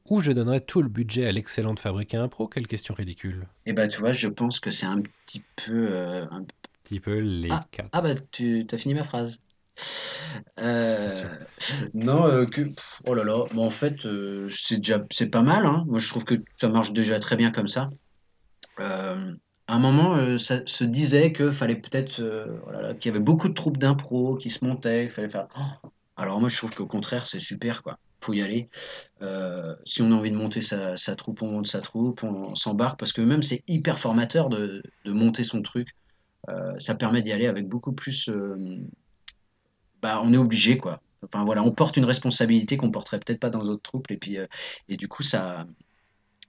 [0.10, 2.48] Ou je donnerai tout le budget à l'excellent de fabriquer un pro.
[2.48, 3.48] Quelle question ridicule.
[3.66, 6.46] Et bah, tu vois, je pense que c'est un petit peu, euh, un
[6.84, 7.90] Petit peu les Ah, quatre.
[7.92, 9.42] ah bah tu as fini ma phrase.
[10.60, 11.24] Euh,
[11.94, 12.62] non, euh, que,
[13.06, 15.84] oh là là, bon, en fait, euh, c'est déjà, c'est pas mal, hein.
[15.88, 17.90] Moi, je trouve que ça marche déjà très bien comme ça.
[18.80, 23.54] À un moment, ça se disait que fallait peut-être, oh qu'il y avait beaucoup de
[23.54, 25.48] troupes d'impro qui se montaient, fallait faire.
[25.58, 28.00] Oh alors moi, je trouve qu'au contraire, c'est super, quoi.
[28.22, 28.70] Faut y aller.
[29.86, 33.12] Si on a envie de monter sa, troupe, on monte sa troupe, on, s'embarque, parce
[33.12, 35.90] que même c'est hyper formateur de, de monter son truc.
[36.78, 38.30] Ça permet d'y aller avec beaucoup plus.
[40.08, 41.02] Bah, on est obligé, quoi.
[41.22, 44.38] Enfin voilà, on porte une responsabilité qu'on porterait peut-être pas dans d'autres troupes, et puis
[44.38, 44.48] euh,
[44.88, 45.68] et du coup ça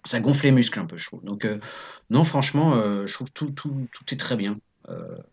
[0.04, 1.24] ça gonfle les muscles un peu, je trouve.
[1.24, 1.58] Donc euh,
[2.08, 4.58] non, franchement, euh, je trouve tout, tout, tout est très bien.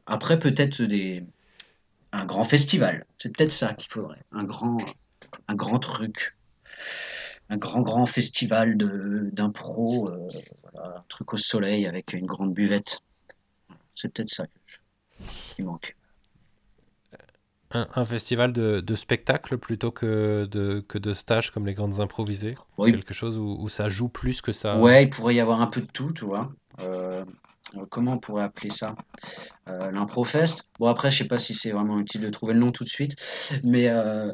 [0.07, 1.23] Après peut-être des
[2.11, 3.05] un grand festival.
[3.19, 4.23] C'est peut-être ça qu'il faudrait.
[4.31, 4.77] Un grand,
[5.47, 6.35] un grand truc.
[7.49, 10.09] Un grand, grand festival d'impro.
[10.09, 13.01] un truc au soleil avec une grande buvette.
[13.93, 14.47] C'est peut-être ça
[15.55, 15.95] qui manque.
[17.75, 21.99] Un, un festival de, de spectacle plutôt que de, que de stage comme les grandes
[21.99, 22.55] improvisées?
[22.77, 24.79] Oui, Quelque chose où, où ça joue plus que ça?
[24.79, 26.53] Ouais, il pourrait y avoir un peu de tout, tu vois.
[26.79, 27.25] Euh,
[27.89, 28.95] comment on pourrait appeler ça?
[29.67, 30.69] Euh, l'Improfest.
[30.79, 32.89] Bon, après, je sais pas si c'est vraiment utile de trouver le nom tout de
[32.89, 33.17] suite,
[33.63, 34.31] mais, euh,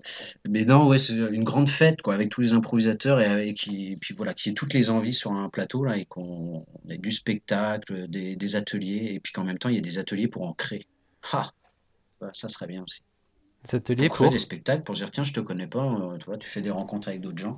[0.47, 3.97] mais non, ouais, c'est une grande fête, quoi, avec tous les improvisateurs et, et qui,
[3.99, 7.11] puis voilà, qui ait toutes les envies sur un plateau, là, et qu'on ait du
[7.11, 10.43] spectacle, des, des ateliers, et puis qu'en même temps, il y ait des ateliers pour
[10.43, 10.85] en créer.
[11.31, 11.49] Ah,
[12.21, 13.01] ouais, ça serait bien aussi.
[13.63, 16.25] Cet atelier Pour pour des spectacles, pour dire, tiens, je te connais pas, euh, tu
[16.25, 17.57] vois, tu fais des rencontres avec d'autres gens,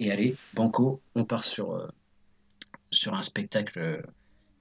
[0.00, 1.86] et allez, banco, on part sur, euh,
[2.90, 4.02] sur un spectacle euh,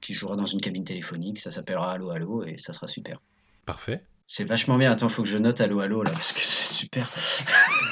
[0.01, 3.21] qui jouera dans une cabine téléphonique, ça s'appellera Allo Allo et ça sera super.
[3.65, 4.03] Parfait.
[4.27, 7.09] C'est vachement bien, attends, faut que je note Allo Allo là parce que c'est super.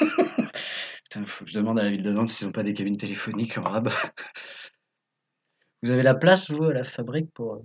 [1.04, 2.96] Putain, faut que je demande à la ville de Nantes s'ils n'ont pas des cabines
[2.96, 3.88] téléphoniques en rab.
[5.82, 7.62] Vous avez la place, vous, à la fabrique pour,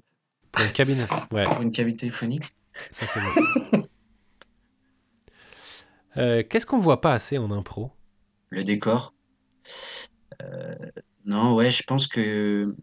[0.51, 1.07] Pour une cabine.
[1.31, 2.53] Ouais, pour une cabine téléphonique?
[2.91, 3.87] Ça c'est bon.
[6.17, 7.91] Euh, Qu'est-ce qu'on voit pas assez en impro?
[8.49, 9.13] Le décor?
[10.41, 10.75] Euh,
[11.25, 12.75] Non, ouais, je pense que.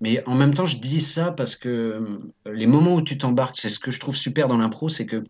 [0.00, 3.56] Mais en même temps, je dis ça parce que euh, les moments où tu t'embarques,
[3.58, 5.24] c'est ce que je trouve super dans l'impro, c'est que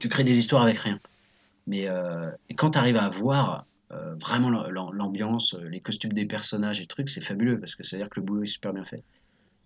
[0.00, 1.00] tu crées des histoires avec rien.
[1.66, 1.88] Mais
[2.56, 3.66] quand tu arrives à voir
[4.20, 7.96] vraiment l'am- l'am- l'ambiance, les costumes des personnages et trucs, c'est fabuleux parce que ça
[7.96, 9.04] veut dire que le boulot est super bien fait.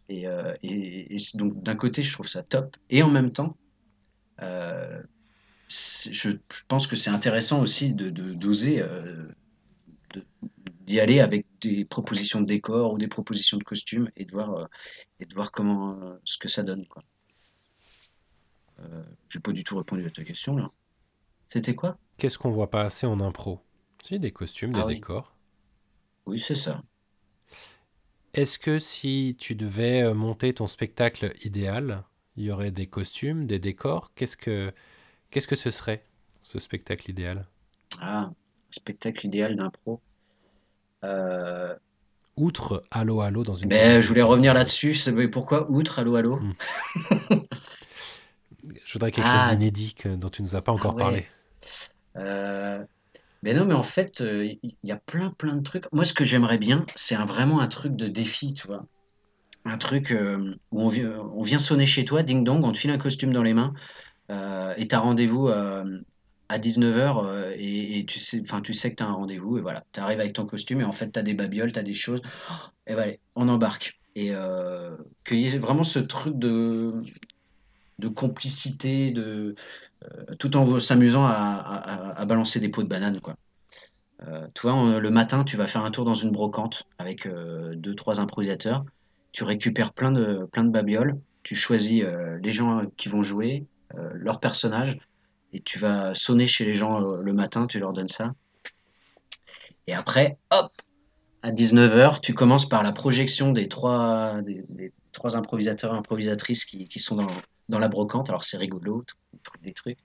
[0.09, 0.27] Et,
[0.63, 2.77] et- donc d'un côté, je trouve ça top.
[2.91, 3.57] Et en même temps,
[5.71, 9.27] je, je pense que c'est intéressant aussi de d'oser euh,
[10.87, 14.55] d'y aller avec des propositions de décor ou des propositions de costumes et de voir,
[14.57, 14.67] euh,
[15.21, 17.03] et de voir comment euh, ce que ça donne, quoi.
[18.81, 20.69] Euh, j'ai pas du tout répondu à ta question là.
[21.49, 21.99] C'était quoi?
[22.19, 23.59] Qu'est-ce qu'on voit pas assez en impro?
[24.01, 25.35] Si, des costumes, des Ah décors.
[26.27, 26.83] oui, c'est ça.
[28.35, 32.05] Est-ce que si tu devais monter ton spectacle idéal,
[32.37, 34.13] il y aurait des costumes, des décors?
[34.15, 34.73] Qu'est-ce que
[35.31, 36.05] qu'est-ce que ce serait,
[36.43, 37.47] ce spectacle idéal?
[38.01, 38.31] Ah,
[38.71, 40.01] spectacle idéal d'impro.
[41.05, 41.75] Euh,
[42.37, 44.97] Outre Allo Allo dans une ben, je voulais revenir là-dessus.
[45.13, 46.41] Mais Pourquoi outre, allô, allô?
[46.41, 46.55] Hmm.
[48.85, 51.21] Je voudrais quelque chose Ah, d'inédit dont tu nous as pas ah encore parlé.
[51.21, 51.29] ouais.
[52.17, 52.85] Euh,
[53.43, 55.91] mais non, mais en fait, euh, il y a plein, plein de trucs.
[55.93, 58.87] Moi, ce que j'aimerais bien, c'est vraiment un truc de défi, tu vois.
[59.65, 62.79] Un truc euh, où on vient, on vient sonner chez toi, ding dong, on te
[62.79, 63.75] file un costume dans les mains,
[64.31, 66.01] euh, et t'as rendez-vous euh,
[66.49, 69.85] à 19h, et, et tu sais, tu sais que t'as un rendez-vous, et voilà.
[69.93, 72.23] T'arrives avec ton costume, et en fait, t'as des babioles, t'as des choses,
[72.87, 74.01] et voilà, on embarque.
[74.17, 76.93] Et euh, qu'il y ait vraiment ce truc de,
[77.99, 79.55] de complicité, de,
[80.05, 83.37] euh, tout en s'amusant à, à- balancer des pots de banane, quoi.
[84.27, 87.75] Euh, tu on- le matin, tu vas faire un tour dans une brocante avec euh,
[87.75, 88.85] deux, trois improvisateurs.
[89.33, 91.19] Tu récupères plein de, plein de babioles.
[91.43, 93.65] Tu choisis euh, les gens qui vont jouer,
[93.97, 94.99] euh, leurs personnages,
[95.53, 98.35] et tu vas sonner chez les gens euh, le matin, tu leur donnes ça.
[99.87, 100.73] Et après, hop,
[101.43, 106.87] à 19h, tu commences par la projection des trois, des, trois improvisateurs et improvisatrices qui,
[106.87, 107.27] qui sont dans,
[107.69, 108.29] dans la brocante.
[108.29, 109.05] Alors c'est rigolo,
[109.63, 109.99] des trucs.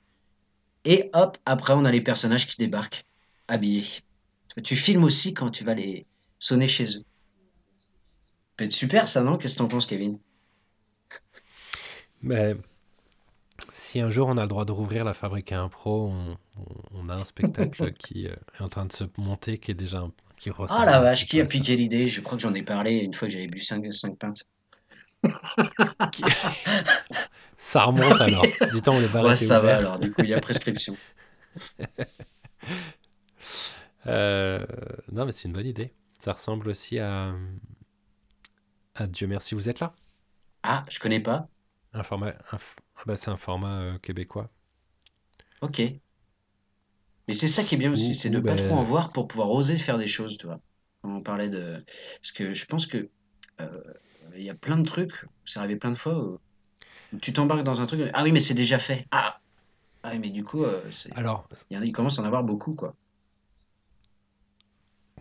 [0.86, 3.06] Et hop, après, on a les personnages qui débarquent,
[3.48, 4.02] habillés.
[4.64, 6.06] Tu filmes aussi quand tu vas les
[6.40, 7.04] sonner chez eux.
[7.04, 9.38] Ça peut être super ça, non?
[9.38, 10.20] Qu'est-ce que t'en penses, Kevin?
[12.22, 12.56] Mais
[13.76, 16.66] si un jour on a le droit de rouvrir la fabrique à impro, on, on-
[16.94, 20.00] on a un spectacle qui euh, est en train de se monter, qui est déjà
[20.00, 22.06] un- qui Ah ressemble la un vache, qui a piqué l'idée?
[22.06, 23.84] Je crois que j'en ai parlé une fois que j'avais bu 5,
[24.20, 24.44] pintes.
[26.12, 26.26] Qui-
[27.58, 28.58] Ça remonte alors.
[28.70, 30.98] Du temps où les bars Ouais, ça va alors, du coup, il y a prescription.
[34.08, 34.66] Euh,
[35.12, 35.94] non, mais c'est une bonne idée.
[36.20, 37.34] Ça ressemble aussi à,
[38.96, 39.94] à Dieu merci, vous êtes là?
[40.64, 41.50] Ah, je connais pas.
[41.96, 42.58] Un format, un
[42.98, 44.50] ah bah, c'est un format euh, québécois.
[45.62, 45.80] Ok.
[47.28, 49.28] Mais c'est ça qui est bien aussi, c'est de pas trop en ben, voir pour
[49.28, 50.60] pouvoir oser faire des choses, tu vois.
[51.04, 51.84] On parlait de...
[52.18, 53.10] Parce que je pense que
[53.62, 53.84] euh,
[54.36, 56.40] il y a plein de trucs, c'est arrivé plein de fois, où
[57.22, 59.08] tu t'embarques dans un truc, ah oui, mais c'est déjà fait.
[59.12, 59.40] Ah,
[60.04, 60.84] ah oui, mais du coup, euh,
[61.16, 62.96] alors, il en commence à en avoir beaucoup, quoi.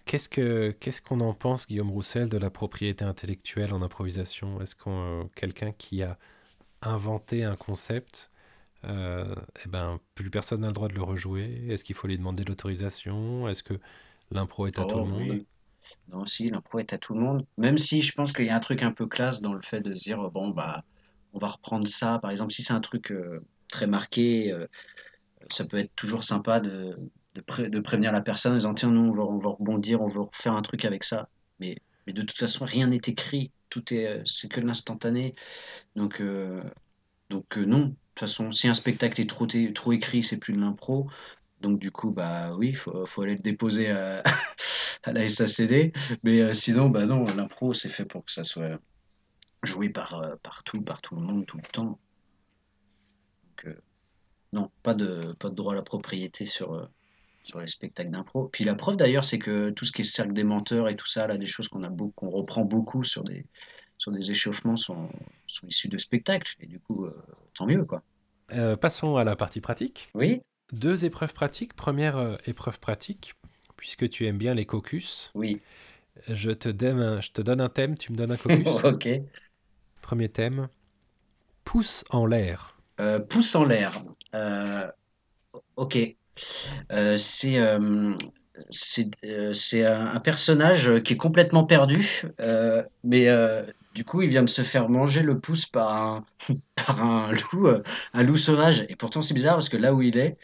[0.05, 4.61] qu'est-ce que qu'est-ce qu'on en pense, Guillaume Roussel, de la propriété intellectuelle en improvisation?
[4.61, 6.19] Est-ce qu'on euh, quelqu'un qui a
[6.87, 8.31] inventé un concept,
[8.85, 11.67] euh, eh ben, plus personne n'a le droit de le rejouer?
[11.71, 13.49] Est-ce qu'il faut lui demander l'autorisation?
[13.49, 13.75] Est-ce que
[14.33, 15.39] l'impro est à tout le Oh monde?
[15.39, 15.47] oui.
[16.09, 17.47] Non, si, l'impro est à tout le monde.
[17.59, 19.81] Même si je pense qu'il y a un truc un peu classe dans le fait
[19.81, 20.85] de se dire, bon, bah,
[21.33, 22.19] on va reprendre ça.
[22.21, 24.67] Par exemple, si c'est un truc euh, très marqué, euh,
[25.51, 26.97] ça peut être toujours sympa de,
[27.35, 30.03] de, pré- de prévenir la personne en disant tiens, non, on va, on va rebondir,
[30.03, 31.29] on va refaire un truc avec ça.
[31.61, 35.35] Mais, mais de toute façon, rien n'est écrit, tout est, euh, c'est que l'instantané.
[35.97, 36.63] Donc, euh,
[37.31, 40.55] donc euh, non, de toute façon, si un spectacle est trop, trop écrit, c'est plus
[40.55, 41.09] de l'impro.
[41.61, 44.23] Donc du coup, bah oui, faut, faut aller le déposer à,
[45.05, 45.93] à la SACD.
[46.25, 48.79] Mais sinon, bah non, l'impro, c'est fait pour que ça soit
[49.63, 51.99] joué par, euh, par tout, le monde, tout le temps.
[53.65, 53.77] Donc,
[54.53, 56.89] non, pas de, pas de droit à la propriété sur,
[57.45, 58.49] sur les spectacles d'impro.
[58.49, 61.07] Puis la preuve d'ailleurs, c'est que tout ce qui est cercle des menteurs et tout
[61.07, 63.47] ça, là, des choses qu'on a qu'on reprend beaucoup sur des,
[63.99, 65.11] sur des échauffements sont,
[65.47, 66.57] sont issus de spectacles.
[66.61, 67.15] Et du coup, euh,
[67.55, 68.03] tant mieux, quoi.
[68.53, 70.11] Euh, passons à la partie pratique.
[70.15, 70.41] Oui,
[70.73, 71.75] Deux épreuves pratiques.
[71.75, 73.35] Première euh, épreuve pratique,
[73.77, 75.61] puisque tu aimes bien les caucus, oui.
[76.29, 78.67] je te, donne un, je te donne un thème, tu me donnes un caucus.
[78.85, 79.09] ok.
[80.01, 80.69] Premier thème,
[81.65, 82.79] pouce en l'air.
[83.29, 84.03] Pouce en l'air.
[85.77, 86.17] Ok.
[86.93, 88.15] Euh, c'est euh,
[89.35, 89.53] euh,
[90.15, 92.23] un, personnage qui est complètement perdu,
[93.03, 93.29] mais
[93.95, 96.25] du coup, il vient de se faire manger le pouce par un,
[96.87, 97.69] par un loup,
[98.13, 98.85] un loup sauvage.
[98.89, 100.37] Et pourtant, c'est bizarre parce que là où il est,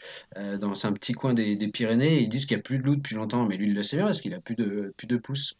[0.59, 3.15] dans un petit coin des, Pyrénées, ils disent qu'il n'y a plus de loup depuis
[3.15, 5.55] longtemps, mais lui, il le sait bien parce qu'il a plus de, plus de pouces.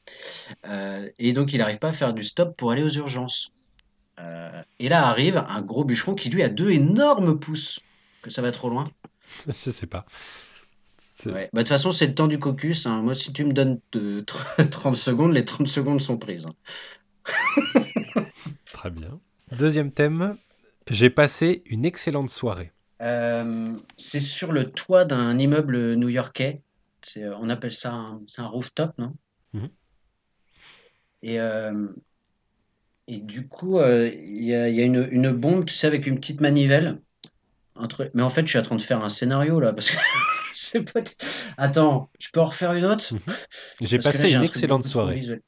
[1.19, 3.51] Et donc, il n'arrive pas à faire du stop pour aller aux urgences.
[4.79, 7.79] Et là arrive un gros bûcheron qui lui a deux énormes pouces.
[8.21, 8.85] Que ça va trop loin.
[9.47, 10.05] je sais pas.
[11.25, 11.49] Ouais.
[11.53, 12.85] Bah, de toute façon, c'est le temps du caucus.
[12.85, 13.01] hein.
[13.01, 16.47] Moi, si tu me donnes de 30 secondes, les 30 secondes sont prises.
[16.47, 16.55] hein.
[18.73, 19.19] Très bien.
[19.51, 20.37] Deuxième thème,
[20.89, 22.71] j'ai passé une excellente soirée.
[23.01, 26.61] Euh, c'est sur le toit d'un immeuble new-yorkais.
[27.03, 29.13] C'est, euh, on appelle ça un, c'est un rooftop, non?
[29.53, 29.69] Mhm.
[31.23, 31.87] Et, euh,
[33.07, 35.87] et du coup, euh, il y a, il y a une, une bombe, tu sais,
[35.87, 37.01] avec une petite manivelle.
[38.13, 39.97] Mais en fait, je suis en train de faire un scénario là, parce que
[40.55, 41.01] c'est pas.
[41.57, 43.13] Attends, je peux en refaire une autre?
[43.81, 45.15] J'ai que là, passé j'ai une un excellente soirée.
[45.15, 45.41] visuel.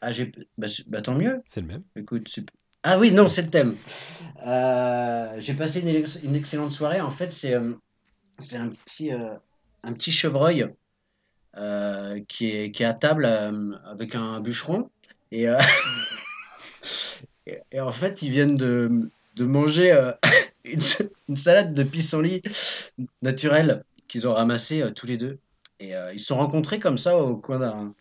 [0.00, 0.30] Ah, j'ai...
[0.56, 1.42] Bah, bah, tant mieux.
[1.46, 1.82] C'est le même.
[1.96, 2.44] Écoute, c'est-
[2.84, 3.76] ah oui, non, c'est le thème.
[4.46, 7.00] Euh, j'ai passé une, ex- une excellente soirée.
[7.00, 7.72] En fait, c'est euh,
[8.38, 9.34] c'est un petit, euh,
[9.82, 10.68] un petit chevreuil
[12.28, 13.24] qui est, qui est à table
[13.84, 14.90] avec un bûcheron.
[15.32, 15.46] Et,
[17.72, 19.90] et, en fait, ils viennent de, de manger
[20.72, 22.42] une, sa- une salade de pissenlit
[23.22, 25.38] naturelle qu'ils ont ramassée euh, tous les deux.
[25.80, 27.94] Et euh, ils se sont rencontrés comme ça au coin d'un.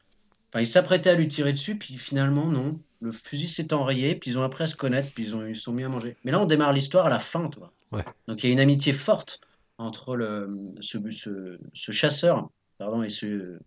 [0.50, 2.80] Enfin, ils s'apprêtaient à lui tirer dessus, puis finalement, non.
[3.00, 5.56] Le fusil s'est enrayé, puis ils ont appris à se connaître, puis ils ont, ils
[5.56, 6.16] sont mis à manger.
[6.24, 7.72] Mais là, on démarre l'histoire à la fin, toi.
[7.92, 8.04] Ouais.
[8.28, 9.40] Donc il y a une amitié forte
[9.78, 12.50] entre le, ce, ce, ce chasseur
[12.80, 13.60] pardon, et, ce,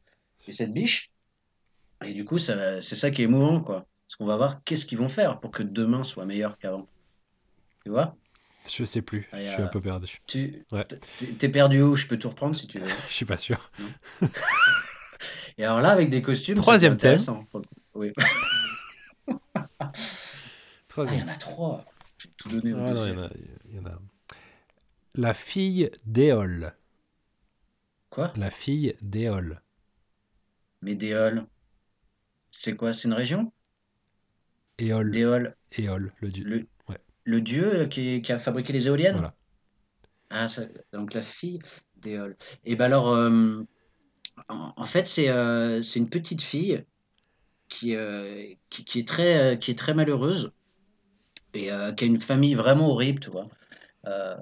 [0.49, 1.11] et cette biche.
[2.05, 3.87] Et du coup, c'est ça qui est émouvant, quoi.
[4.07, 6.89] Parce qu'on va voir qu'est-ce qu'ils vont faire pour que demain soit meilleur qu'avant.
[7.85, 8.17] Tu vois?
[8.69, 9.29] Je sais plus.
[9.33, 10.19] Ah, Je suis un peu perdu.
[10.27, 10.85] Tu Ouais.
[11.39, 11.97] t'es- perdu où?
[11.97, 12.87] Je peux tout reprendre si tu veux.
[13.09, 13.71] Je suis pas sûr.
[15.59, 17.19] Et alors là, avec des costumes, Troisième thème.
[17.95, 18.13] Oui.
[20.97, 21.85] Ah, il y en a trois.
[22.19, 22.75] J'ai tout donné.
[22.75, 23.19] au Ah non, il y, deuxième.
[23.19, 23.31] en a,
[23.71, 23.99] il y en a.
[25.15, 26.75] La fille d'Éole.
[28.11, 28.33] Quoi?
[28.37, 29.63] La fille d'Éole.
[30.83, 31.47] Médéol.
[32.51, 32.93] C'est quoi?
[32.93, 33.53] C'est une région?
[34.79, 35.11] Éole.
[35.11, 35.57] Déol.
[35.73, 36.45] Éole, le dieu.
[36.45, 36.67] Le.
[37.25, 39.35] Le dieu qui, qui a fabriqué les éoliennes Voilà.
[40.31, 41.59] Ah, ça- donc la fille
[41.97, 42.37] d'Éole.
[42.65, 43.63] Et ben alors, euh,
[44.49, 46.85] en, en fait, c'est euh, c'est une petite fille
[47.69, 50.53] qui, euh, qui, qui est très, euh, qui est très malheureuse
[51.55, 53.49] et euh, qui a une famille vraiment horrible, tu vois.
[54.07, 54.37] Euh,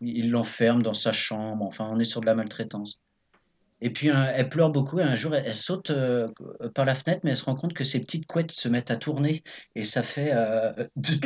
[0.00, 2.98] il l'enferme dans sa chambre, enfin, on est sur de la maltraitance.
[3.82, 6.28] Et puis, elle pleure beaucoup et un jour, elle, elle saute euh,
[6.74, 8.96] par la fenêtre, mais elle se rend compte que ses petites couettes se mettent à
[8.96, 9.42] tourner
[9.74, 11.18] et ça fait, euh, deux,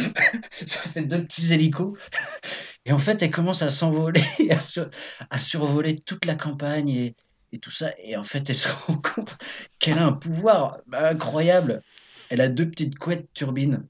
[0.66, 1.96] ça fait deux petits hélicos.
[2.86, 4.88] Et en fait, elle commence à s'envoler, à, sur-
[5.28, 7.14] à survoler toute la campagne et,
[7.52, 7.92] et tout ça.
[8.02, 9.36] Et en fait, elle se rend compte
[9.78, 11.82] qu'elle a un pouvoir incroyable.
[12.30, 13.86] Elle a deux petites couettes turbines.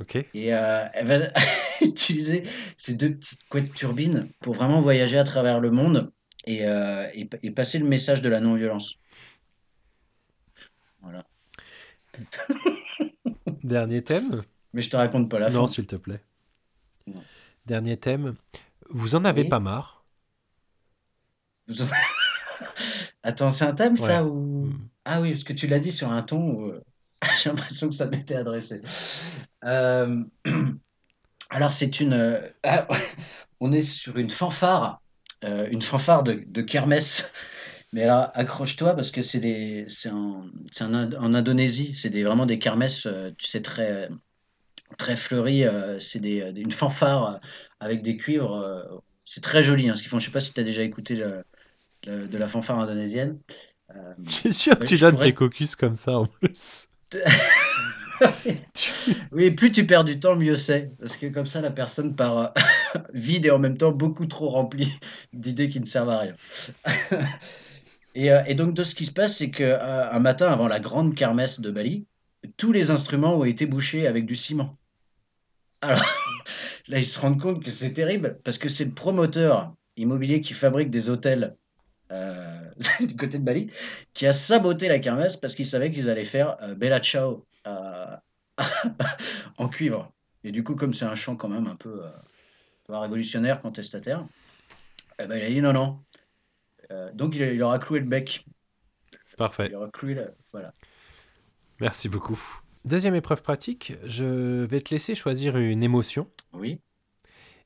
[0.00, 0.16] Ok.
[0.16, 1.18] Et euh, elle va
[1.82, 2.44] utiliser
[2.76, 6.10] ces deux petites couettes turbines pour vraiment voyager à travers le monde
[6.44, 8.98] et, euh, et, et passer le message de la non-violence.
[11.02, 11.24] Voilà.
[13.62, 14.42] Dernier thème.
[14.72, 15.72] Mais je te raconte pas la Non, fin.
[15.72, 16.20] s'il te plaît.
[17.06, 17.22] Non.
[17.66, 18.34] Dernier thème.
[18.90, 19.48] Vous en avez Oui.
[19.48, 20.04] pas marre?
[21.68, 21.86] Vous en-
[23.22, 24.88] Attends, c'est un thème ça ou Hmm.
[25.06, 26.82] Ah oui, parce que tu l'as dit sur un ton où euh,
[27.42, 28.80] j'ai l'impression que ça m'était adressé.
[29.64, 30.22] Euh,
[31.50, 32.88] Alors c'est une, ah,
[33.60, 35.00] on est sur une fanfare,
[35.44, 37.30] euh, une fanfare de, de kermesse.
[37.92, 40.46] Mais alors accroche-toi parce que c'est des, c'est en,
[40.80, 44.08] en, Ind- en Indonésie, c'est des, vraiment des kermesses, euh, tu sais très,
[44.98, 45.64] très fleuries.
[45.64, 47.40] euh, c'est des, une fanfare
[47.80, 49.02] avec des cuivres.
[49.24, 50.18] c'est très joli hein, ce qu'ils font.
[50.18, 51.44] Je sais pas si tu as déjà écouté le-
[52.06, 53.38] le- de la fanfare indonésienne.
[53.94, 55.26] Euh, Je suis sûr que ouais, tu donnes pourrais.
[55.28, 56.88] tes caucus comme ça en plus.
[59.32, 60.92] Oui, plus tu perds du temps, mieux c'est.
[60.98, 64.48] Parce que comme ça, la personne part euh, vide et en même temps beaucoup trop
[64.48, 64.92] remplie
[65.32, 66.36] d'idées qui ne servent à rien.
[68.16, 71.16] Et, euh, et donc, de ce qui se passe, c'est qu'un matin, avant la grande
[71.16, 72.06] kermesse de Bali,
[72.56, 74.78] tous les instruments ont été bouchés avec du ciment.
[75.80, 76.00] Alors
[76.88, 80.54] là, ils se rendent compte que c'est terrible parce que c'est le promoteur immobilier qui
[80.54, 81.56] fabrique des hôtels
[82.10, 82.60] euh,
[83.00, 83.70] du côté de Bali
[84.12, 87.42] qui a saboté la kermesse parce qu'il savait qu'ils allaient faire euh, Bella Ciao euh,
[89.58, 90.12] en cuivre.
[90.44, 92.10] Et du coup, comme c'est un chant quand même un peu, euh,
[92.88, 94.26] révolutionnaire, contestataire,
[95.18, 96.00] eh ben, il a dit non, non.
[96.92, 98.44] Euh, donc il, il leur a cloué le bec.
[99.12, 99.68] Il Parfait.
[99.68, 100.34] leur a cloué le...
[100.52, 100.72] Voilà.
[101.80, 102.38] Merci beaucoup.
[102.84, 106.80] Deuxième épreuve pratique, je vais te laisser choisir une émotion Oui.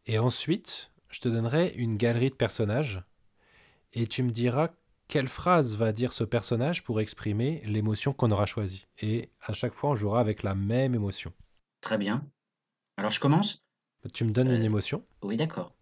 [0.06, 3.02] et ensuite je te donnerai une galerie de personnages
[3.92, 4.68] et tu me diras
[5.08, 8.86] quelle phrase va dire ce personnage pour exprimer l'émotion qu'on aura choisie?
[8.98, 11.32] Et à chaque fois, on jouera avec la même émotion.
[11.80, 12.26] Très bien.
[12.96, 13.64] Alors je commence?
[14.12, 15.04] Tu me donnes une Euh, émotion?
[15.22, 15.74] Oui, d'accord.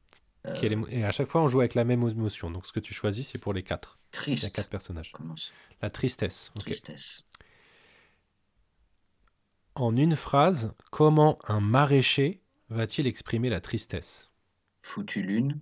[0.47, 2.51] Euh, et à chaque fois, on joue avec la même émotion.
[2.51, 3.99] Donc ce que tu choisis, c'est pour les quatre.
[4.13, 4.55] Triste.
[4.55, 5.13] quatre personnages.
[5.13, 5.53] Commence.
[5.83, 6.53] La tristesse.
[6.59, 7.25] Tristesse.
[9.75, 14.31] En une phrase, comment un maraîcher va-t-il exprimer la tristesse?
[14.83, 15.61] Foutu lune.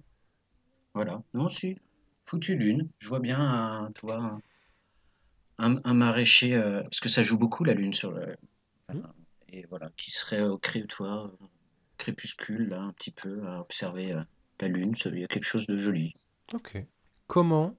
[0.92, 1.22] Voilà.
[1.32, 1.78] Non, si.
[2.34, 2.88] Foutu lune.
[2.98, 4.40] Je vois bien un, tu vois,
[5.58, 8.36] un, maraîcher, euh, parce que ça joue beaucoup la lune sur le.
[8.92, 9.02] Hmm.
[9.50, 11.48] Et voilà, qui serait au cré, tu vois, au
[11.96, 14.20] crépuscule, là, un petit peu, à observer euh,
[14.60, 14.94] la lune.
[15.04, 16.14] Il y a quelque chose de joli.
[16.52, 16.84] Ok.
[17.28, 17.76] Comment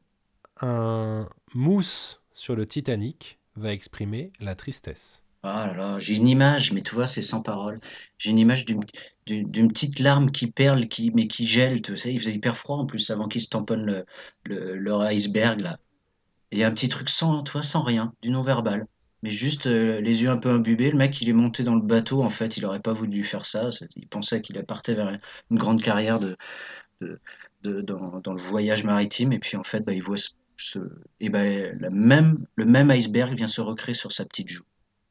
[0.61, 5.21] un mousse sur le Titanic va exprimer la tristesse?
[5.47, 7.79] Ah j'ai une image, mais tu vois, c'est sans parole.
[8.17, 12.13] J'ai une image d'une petite larme qui perle, qui, mais qui gèle, tu sais.
[12.13, 14.05] Il faisait hyper froid en plus avant qu'ils se tamponnent le,
[14.45, 15.77] le- leur iceberg là.
[16.51, 18.87] Il y a un petit truc sans, tu vois, sans rien, du non-verbal.
[19.23, 20.91] Mais juste euh, les yeux un peu imbibés.
[20.91, 22.23] Le mec, il est monté dans le bateau.
[22.23, 23.69] En fait, il aurait pas voulu faire ça.
[23.97, 25.09] Il pensait qu'il partait vers
[25.51, 26.37] une grande carrière de,
[27.63, 29.33] de, dans, dans le voyage maritime.
[29.33, 30.17] Et puis en fait, bah, il voit
[30.57, 30.79] ce-
[31.19, 34.63] et ben la même, le même iceberg vient se recréer sur sa petite joue.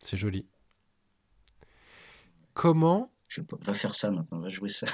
[0.05, 0.45] C'est joli.
[2.53, 4.87] Comment, Je peux- faire ça maintenant, va jouer ça.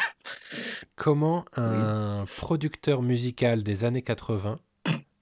[0.95, 4.61] comment un producteur musical des années 80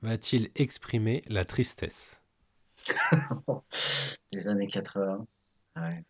[0.03, 2.21] va-t-il exprimer la tristesse?
[4.33, 5.27] Les années 80.
[5.77, 6.05] Ouais.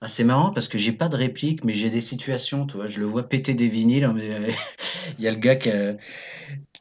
[0.00, 2.86] Ah, c'est marrant parce que j'ai pas de réplique, mais j'ai des situations, tu vois.
[2.86, 4.04] Je le vois péter des vinyles.
[4.04, 4.52] hein, mais, euh,
[5.18, 5.96] Il y a le gars qui, a-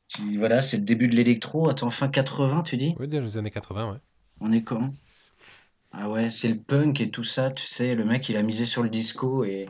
[0.08, 1.70] qui- voilà, c'est le début de l'électro.
[1.70, 2.95] Attends, fin 80, tu dis?
[2.99, 3.99] Oui, dans les années 80, ouais.
[4.39, 4.93] On est quand?
[5.94, 7.96] Ah ouais, c'est le punk et tout ça, tu sais.
[7.96, 9.70] Le mec, il a misé sur le disco et,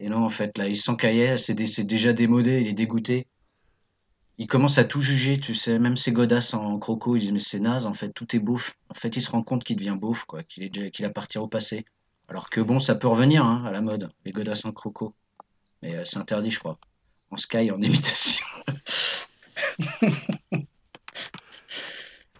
[0.00, 1.38] et non, en fait, là, il s'encaillait.
[1.38, 3.26] C'est dé- c'est déjà démodé, il est dégoûté.
[4.38, 5.78] Il commence à tout juger, tu sais.
[5.78, 8.74] Même ses godasses en croco, ils disent, mais c'est naze, en fait, tout est beauf.
[8.88, 11.38] En fait, il se rend compte qu'il devient beauf, quoi, qu'il est déjà, qu'il appartient
[11.38, 11.84] au passé.
[12.28, 15.14] Alors que bon, ça peut revenir, hein, à la mode, les godasses en croco.
[15.82, 16.78] Mais euh, c'est interdit, je crois.
[17.30, 18.46] En sky, en imitation.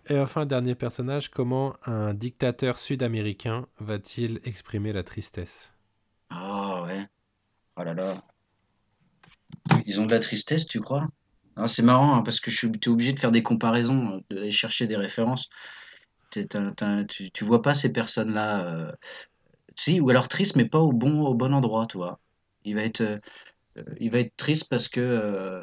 [0.08, 5.74] Et enfin, dernier personnage, comment un dictateur sud-américain va-t-il exprimer la tristesse?
[6.28, 7.08] Ah ouais.
[7.76, 8.22] Oh là là.
[9.86, 11.06] Ils ont de la tristesse, tu crois?
[11.56, 14.50] Ah, c'est marrant, hein, parce que je suis obligé de faire des comparaisons, euh, d'aller
[14.50, 15.48] chercher des références.
[17.08, 18.64] Tu, tu vois pas ces personnes-là.
[18.88, 18.92] euh,
[19.76, 22.20] Si, ou alors triste, mais pas au bon, au bon endroit, tu vois.
[22.64, 23.18] Il va être, euh,
[23.78, 25.62] euh, il va être triste parce que,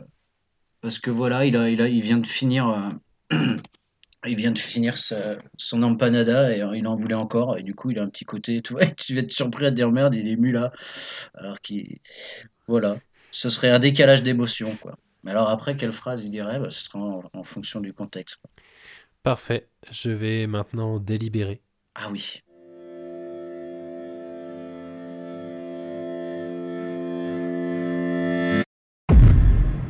[0.81, 2.91] parce que voilà, il a, il a, il vient de finir,
[4.28, 7.57] il vient de finir sa- son empanada et euh, il en voulait encore.
[7.57, 9.72] Et du coup, il a un petit côté, tu vois, tu vas être surpris à
[9.72, 10.72] te dire merde, il est ému là.
[11.36, 11.99] Alors qu'il,
[12.67, 12.99] voilà,
[13.32, 14.97] ce serait un décalage d'émotion, quoi.
[15.24, 16.59] Mais alors après, quelle phrase il dirait?
[16.59, 18.38] Bah, ce sera en, en fonction du contexte.
[18.41, 18.51] quoi.
[19.24, 21.61] Parfait, je vais maintenant délibérer.
[21.95, 22.41] Ah oui.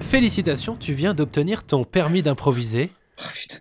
[0.02, 2.92] Félicitations, tu viens d'obtenir ton permis d'improviser.
[3.20, 3.58] Oh putain.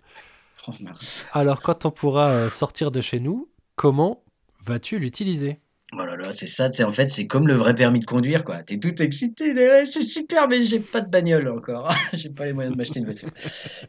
[0.67, 1.25] Oh mince.
[1.33, 4.23] Alors quand on pourra euh, sortir de chez nous, comment
[4.63, 5.59] vas-tu l'utiliser?
[5.93, 8.45] Oh là là, c'est ça, c'est en fait, c'est comme le vrai permis de conduire,
[8.45, 8.63] quoi.
[8.63, 11.93] T'es tout excité, ouais, c'est super, mais j'ai pas de bagnole encore.
[12.13, 13.29] J'ai pas les moyens de m'acheter une voiture.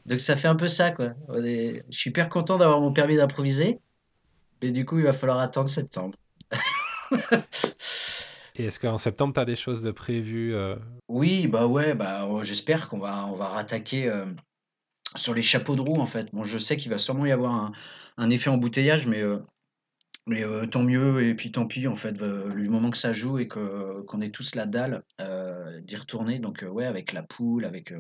[0.07, 1.11] Donc ça fait un peu ça, quoi.
[1.29, 3.79] Je suis hyper content d'avoir mon permis d'improviser,
[4.63, 6.17] mais du coup, il va falloir attendre septembre.
[8.57, 10.77] Et est-ce qu'en septembre, tu as des choses de prévues euh,
[11.09, 14.27] Oui, bah ouais, bah j'espère qu'on va, on va rattaquer euh,
[15.17, 16.29] sur les chapeaux de roue, en fait.
[16.33, 17.73] Bon, je sais qu'il va sûrement y avoir un,
[18.17, 19.39] un effet embouteillage, mais euh,
[20.27, 23.39] Mais euh, tant mieux, et puis tant pis, en fait, du moment que ça joue
[23.41, 26.39] et que, qu'on est tous la dalle euh, d'y retourner.
[26.39, 27.93] Donc, ouais, avec la poule, avec,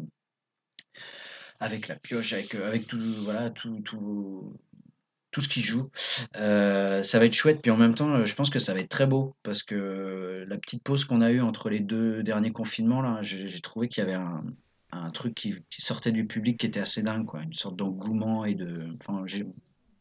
[1.58, 4.56] avec la pioche, avec, avec tout, voilà, tout, tout,
[5.32, 5.90] tout ce qui joue.
[6.34, 7.60] Ça va être chouette.
[7.60, 10.58] Puis en même temps, je pense que ça va être très beau parce que la
[10.58, 14.06] petite pause qu'on a eue entre les deux derniers confinements, là, j'ai trouvé qu'il y
[14.06, 14.44] avait un,
[14.92, 17.42] un truc qui, sortait du public qui était assez dingue, quoi.
[17.42, 18.94] Une sorte d'engouement et de.
[19.00, 19.46] Enfin, j'ai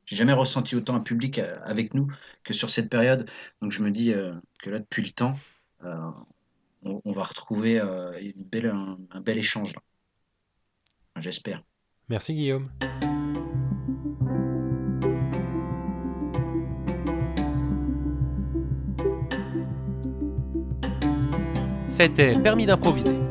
[0.05, 2.07] jamais ressenti autant un public euh, avec nous
[2.43, 3.29] que sur cette période.
[3.61, 5.39] Donc je me dis euh, que là, depuis le temps,
[5.83, 6.11] euh,
[6.83, 9.73] on, va retrouver une belle, un, un bel échange,
[11.17, 11.61] J'espère.
[12.09, 12.71] Merci Guillaume.
[21.87, 23.30] C'était Permis d'improviser.